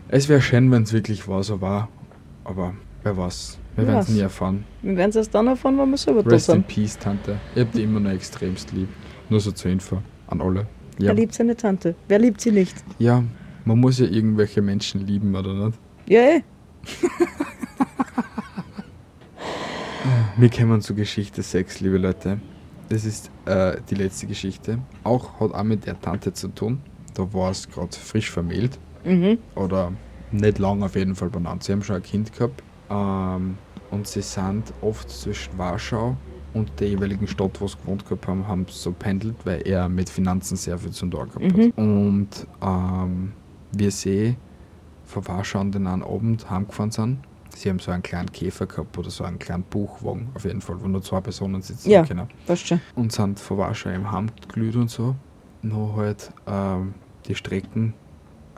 [0.09, 1.89] es wäre schön, wenn es wirklich war, so war.
[2.43, 3.57] Aber wer weiß.
[3.75, 4.63] Wir Wer werden es nie erfahren.
[4.81, 6.67] Wir werden es erst dann erfahren, wenn wir selber da Rest in sind.
[6.67, 7.37] Peace, Tante.
[7.53, 8.87] Ich hab die immer noch extremst lieb.
[9.29, 10.61] Nur so zur Info an alle.
[10.99, 11.95] Ja, Wer liebt seine Tante?
[12.07, 12.75] Wer liebt sie nicht?
[12.99, 13.23] ja,
[13.65, 15.77] man muss ja irgendwelche Menschen lieben, oder nicht?
[16.07, 16.43] Ja, eh.
[20.37, 22.39] Wir kommen zur Geschichte 6, liebe Leute.
[22.89, 24.79] das ist äh, die letzte Geschichte.
[25.03, 26.79] Auch hat auch mit der Tante zu tun.
[27.13, 28.79] Da war es gerade frisch vermählt.
[29.07, 29.37] Mhm.
[29.55, 29.91] Oder
[30.31, 31.63] nicht lang auf jeden Fall benannt.
[31.63, 32.61] Sie haben schon ein Kind gehabt.
[32.89, 33.57] Ähm,
[33.91, 36.17] und sie sind oft zwischen Warschau
[36.53, 40.09] und der jeweiligen Stadt, wo sie gewohnt gehabt haben, haben so pendelt, weil er mit
[40.09, 41.61] Finanzen sehr viel zu tun gehabt Mhm.
[41.67, 41.77] hat.
[41.77, 43.31] Und ähm,
[43.71, 44.35] wir sehen
[45.05, 47.19] von Warschau an den einen Abend heimgefahren sind.
[47.55, 50.75] Sie haben so einen kleinen Käfer gehabt oder so einen kleinen Buchwagen, auf jeden Fall,
[50.81, 52.03] wo nur zwei Personen sitzen Ja.
[52.05, 52.81] können Weißt schon.
[52.95, 55.15] und sind von Warschau im Heim glüht und so.
[55.63, 56.93] Nur halt ähm,
[57.25, 57.93] die Strecken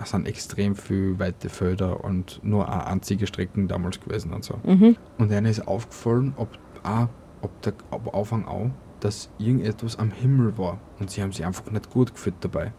[0.02, 4.56] es sind extrem viel weite Felder und nur eine einzige Strecken damals gewesen und so.
[4.64, 4.96] Mhm.
[5.18, 6.50] Und einer ist aufgefallen, ob,
[6.84, 7.08] auch,
[7.42, 8.70] ob der ob Anfang auch,
[9.00, 10.80] dass irgendetwas am Himmel war.
[11.00, 12.74] Und sie haben sich einfach nicht gut gefühlt dabei.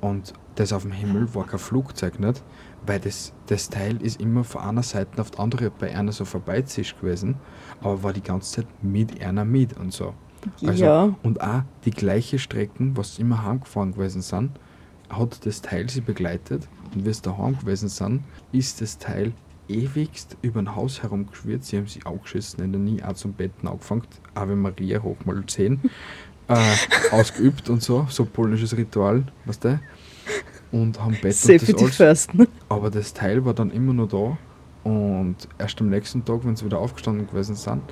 [0.00, 2.44] Und das auf dem Himmel war kein Flugzeug nicht,
[2.86, 6.24] weil das, das Teil ist immer von einer Seite auf die andere bei einer so
[6.24, 7.36] vorbeizischt gewesen,
[7.80, 10.14] aber war die ganze Zeit mit einer mit und so.
[10.64, 11.14] Also, ja.
[11.22, 14.52] Und auch die gleiche Strecken, was sie immer heimgefahren gewesen sind,
[15.08, 16.68] hat das Teil sie begleitet.
[16.94, 19.32] Und wie sie daheim gewesen sind, ist das Teil
[19.68, 21.64] ewigst über ein Haus herumgeschwirrt.
[21.64, 24.02] Sie haben sich angeschissen, in der nie auch zum Betten angefangen.
[24.34, 25.80] Ave Maria hoch mal 10.
[26.48, 26.74] äh,
[27.10, 29.80] ausgeübt und so, so polnisches Ritual, weißt du?
[30.72, 32.28] Und haben Bett und Safety das alles.
[32.68, 34.38] Aber das Teil war dann immer noch da.
[34.84, 37.82] Und erst am nächsten Tag, wenn sie wieder aufgestanden gewesen sind,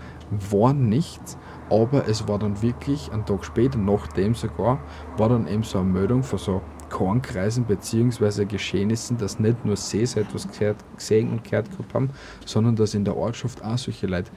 [0.51, 1.37] war nichts.
[1.69, 4.81] Aber es war dann wirklich, einen Tag später, nachdem sogar,
[5.17, 8.45] war dann eben so eine Meldung von so Kornkreisen bzw.
[8.45, 10.49] Geschehnissen, dass nicht nur sie so etwas
[10.97, 12.11] gesehen und gehört gehabt haben,
[12.45, 14.30] sondern dass in der Ortschaft auch solche Leute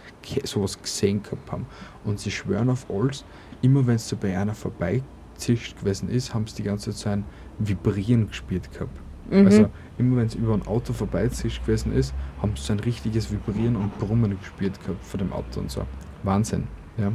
[0.43, 1.66] sowas gesehen gehabt haben.
[2.06, 3.24] Und sie schwören auf alles,
[3.62, 7.10] immer wenn es so bei einer vorbeizischt gewesen ist, haben sie die ganze Zeit so
[7.10, 7.24] ein
[7.60, 8.91] Vibrieren gespielt gehabt.
[9.30, 9.45] Mhm.
[9.45, 13.32] Also immer wenn es über ein Auto vorbeizischt gewesen ist, haben sie so ein richtiges
[13.32, 15.86] Vibrieren und Brummen gespielt gehabt von dem Auto und so.
[16.24, 16.68] Wahnsinn.
[16.97, 17.12] Ja.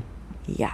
[0.47, 0.70] ja.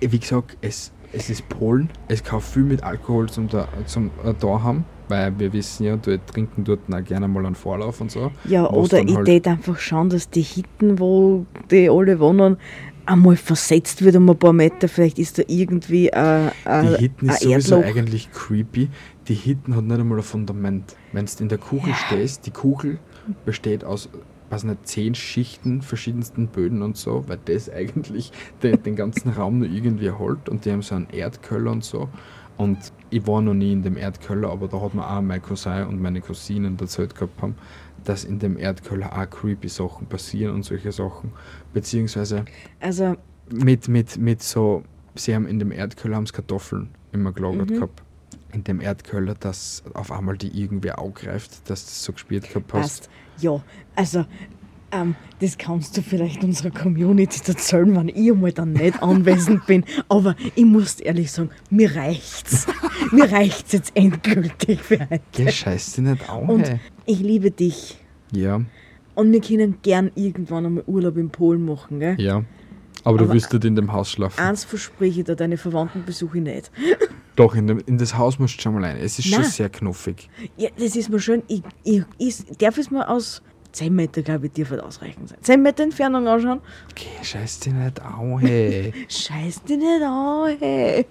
[0.00, 4.34] Wie gesagt, es, es ist Polen, es kann viel mit Alkohol zum, da, zum äh,
[4.38, 8.10] da haben, weil wir wissen ja, die trinken dort auch gerne mal einen Vorlauf und
[8.10, 8.30] so.
[8.44, 12.58] Ja, oder ich halt- tät einfach schauen, dass die Hitten, wo die alle wohnen,
[13.06, 14.86] einmal versetzt wird um ein paar Meter.
[14.86, 17.88] Vielleicht ist da irgendwie ein, ein, Die Hitten ist sowieso Erdloch.
[17.96, 18.90] eigentlich creepy.
[19.28, 20.94] Die Hitten hat nicht einmal ein Fundament.
[21.12, 22.98] Wenn du in der Kugel stehst, die Kugel
[23.46, 24.10] besteht aus,
[24.50, 28.32] weiß nicht, zehn Schichten, verschiedensten Böden und so, weil das eigentlich
[28.62, 32.08] den, den ganzen Raum nur irgendwie hält und die haben so einen Erdköller und so.
[32.56, 32.78] Und
[33.10, 36.02] ich war noch nie in dem Erdköller, aber da hat mir auch mein Cousin und
[36.02, 37.54] meine Cousinen erzählt gehabt haben,
[38.04, 41.32] dass in dem Erdköller auch creepy Sachen passieren und solche Sachen.
[41.72, 42.44] Beziehungsweise
[42.80, 43.14] Also,
[43.52, 44.82] mit, mit, mit so,
[45.14, 47.74] sie haben in dem Erdköller haben's Kartoffeln immer gelagert Mhm.
[47.74, 48.02] gehabt.
[48.52, 53.10] In dem Erdköller, dass auf einmal die irgendwer angreift, dass das so gespielt passt.
[53.40, 53.62] Ja,
[53.94, 54.24] also,
[54.90, 59.84] ähm, das kannst du vielleicht unserer Community erzählen, wenn ich einmal dann nicht anwesend bin.
[60.08, 62.66] Aber ich muss ehrlich sagen, mir reicht's.
[63.12, 65.20] mir reicht's jetzt endgültig für heute.
[65.32, 66.80] Geh, scheiß dich nicht an, Und hey.
[67.04, 67.98] ich liebe dich.
[68.32, 68.62] Ja,
[69.14, 72.18] Und wir können gern irgendwann einmal Urlaub in Polen machen, gell?
[72.18, 72.44] ja.
[73.04, 74.40] Aber, du Aber- willst nicht in dem Haus schlafen.
[74.40, 76.70] Eins verspreche ich dir, deine Verwandten besuche ich nicht.
[77.38, 78.96] Doch, in, dem, in das Haus musst du schon mal rein.
[78.96, 79.50] Es ist schon Nein.
[79.50, 80.28] sehr knuffig.
[80.56, 81.42] Ja, das ist mir schön.
[81.46, 85.38] Ich, ich, ich darf es mir aus 10 Meter, glaube ich, dürfte ausreichend sein.
[85.42, 86.60] 10 Meter Entfernung anschauen.
[86.96, 88.92] Geh, scheiß dich nicht an, hey.
[89.08, 91.06] Scheiß dich nicht an, hey.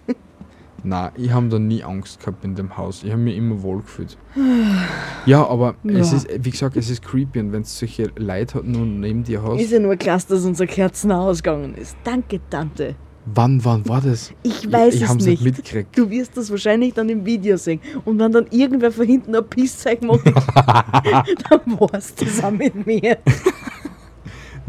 [0.84, 3.03] Nein, ich habe da nie Angst gehabt in dem Haus.
[3.03, 4.17] Ich habe mich immer wohl gefühlt.
[5.25, 6.17] Ja, aber es Ja.
[6.17, 9.43] ist, wie gesagt, es ist creepy und wenn du solche Leute hat, nur neben dir
[9.43, 9.59] hast.
[9.61, 11.97] Ist ja nur klasse, dass unser Kerzen ausgegangen ist.
[12.05, 12.95] Danke, Tante.
[13.34, 14.32] Wann, wann war das?
[14.43, 15.43] Ich weiß ich es hab's nicht.
[15.43, 15.97] mitgekriegt.
[15.97, 17.80] Du wirst das wahrscheinlich dann im Video sehen.
[18.05, 23.17] Und wenn dann irgendwer von hinten ein Pisszeichen macht, dann war's das auch mit mir.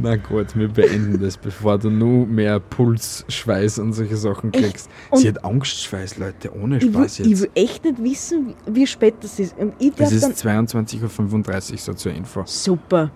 [0.00, 4.88] Na gut, wir beenden das, bevor du nur mehr Puls, Schweiß und solche Sachen kriegst.
[5.12, 7.40] Sie hat Angstschweiß, Leute, ohne Ich will, Spaß ich jetzt.
[7.42, 9.58] will echt nicht wissen, wie wie spät das ist.
[9.58, 12.42] Und ich Es ist 22.35 Uhr, so zur Info.
[12.46, 13.10] Super.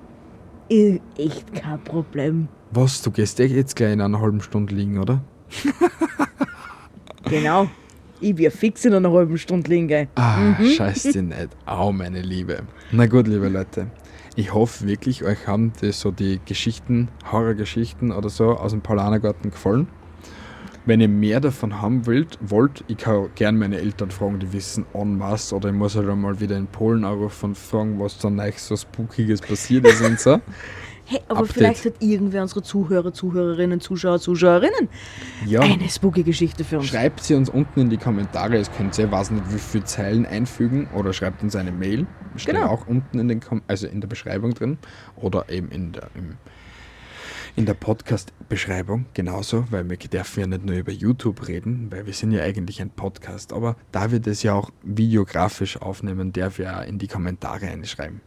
[0.69, 2.49] Ich, echt kein Problem.
[2.73, 5.23] Was, du gehst eh jetzt gleich in einer halben Stunde liegen, oder?
[7.25, 7.69] Genau.
[8.21, 10.09] Ich will fix in einer halben Stunde liegen, gell?
[10.17, 10.67] Ah, Mhm.
[10.67, 11.49] scheiß dir nicht.
[11.67, 12.61] Au, meine Liebe.
[12.91, 13.87] Na gut, liebe Leute.
[14.37, 19.51] Ich hoffe wirklich, euch haben die, so die Geschichten, Horrorgeschichten oder so aus dem Paulanergarten
[19.51, 19.89] gefallen.
[20.85, 24.85] Wenn ihr mehr davon haben wollt, wollt, ich kann gerne meine Eltern fragen, die wissen
[24.93, 28.31] en masse, oder ich muss halt einmal wieder in Polen anrufen und fragen, was da
[28.31, 30.41] neu so Spookiges passiert ist und so.
[31.13, 31.53] Hey, aber Update.
[31.55, 34.89] vielleicht hat irgendwer unserer Zuhörer, Zuhörerinnen, Zuschauer, Zuschauerinnen
[35.47, 36.89] Ja, eine spooky Geschichte für uns.
[36.89, 40.25] schreibt sie uns unten in die Kommentare, es könnt ihr, weiß nicht, wie viele Zeilen
[40.25, 42.07] einfügen, oder schreibt uns eine Mail,
[42.37, 42.69] steht Genau.
[42.69, 44.79] auch unten in den Kom also in der Beschreibung drin,
[45.17, 46.39] oder eben in der, im,
[47.57, 52.15] In der Podcast-Beschreibung genauso, weil wir dürfen ja nicht nur über YouTube reden, weil wir
[52.15, 56.81] sind ja eigentlich ein Podcast, aber da wir das ja auch videografisch aufnehmen, darf ja
[56.81, 58.23] in die Kommentare einschreiben.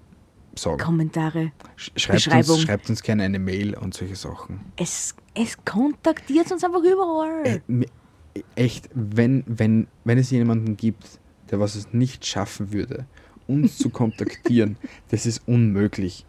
[0.57, 0.77] Sagen.
[0.77, 1.51] Kommentare.
[1.77, 2.55] Sch- Schreibt Beschreibung.
[2.55, 4.59] uns, schreibt uns gerne eine Mail und solche Sachen.
[4.77, 7.61] Es, es kontaktiert uns einfach überall.
[7.67, 7.85] Äh,
[8.55, 11.19] echt, wenn, wenn, wenn es jemanden gibt,
[11.51, 13.05] der was es nicht schaffen würde,
[13.47, 14.77] uns zu kontaktieren,
[15.09, 16.25] das ist unmöglich.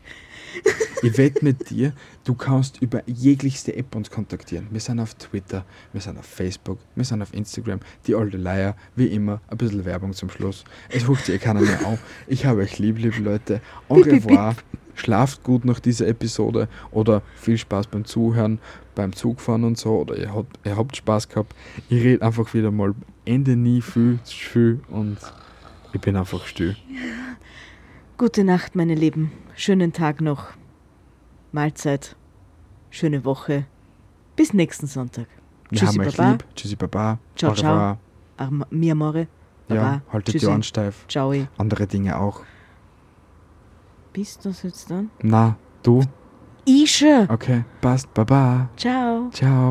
[1.02, 1.92] Ich wette mit dir,
[2.24, 4.66] du kannst über jeglichste App uns kontaktieren.
[4.70, 8.76] Wir sind auf Twitter, wir sind auf Facebook, wir sind auf Instagram, die alte Leier,
[8.94, 10.64] wie immer, ein bisschen Werbung zum Schluss.
[10.88, 11.98] Es huckt sich eh keiner mehr auf.
[12.26, 13.60] Ich habe euch lieb, liebe Leute.
[13.88, 14.56] Au revoir.
[14.94, 18.58] Schlaft gut nach dieser Episode oder viel Spaß beim Zuhören,
[18.94, 21.54] beim Zugfahren und so oder ihr habt, ihr habt Spaß gehabt.
[21.90, 22.94] Ich rede einfach wieder mal
[23.26, 25.18] Ende nie viel, viel und
[25.92, 26.76] ich bin einfach still.
[28.16, 29.32] Gute Nacht, meine Lieben.
[29.54, 30.46] Schönen Tag noch.
[31.56, 32.14] Mahlzeit.
[32.90, 33.64] Schöne Woche.
[34.36, 35.26] Bis nächsten Sonntag.
[35.70, 36.30] Wir Tschüssi, haben euch Baba.
[36.32, 36.44] lieb.
[36.54, 37.18] Tschüssi, Baba.
[37.34, 37.98] Ciao.
[38.36, 39.26] Am- Mi amore.
[39.66, 39.80] Baba.
[39.82, 40.46] Ja, haltet Tschüssi.
[40.46, 41.06] die Ohren steif.
[41.08, 41.32] Ciao.
[41.56, 42.42] Andere Dinge auch.
[44.12, 45.10] Bist du das jetzt dann?
[45.22, 46.02] Na, du?
[46.66, 47.28] Ich schon.
[47.30, 48.12] Okay, passt.
[48.12, 48.68] Baba.
[48.76, 49.30] Ciao.
[49.32, 49.70] Ciao.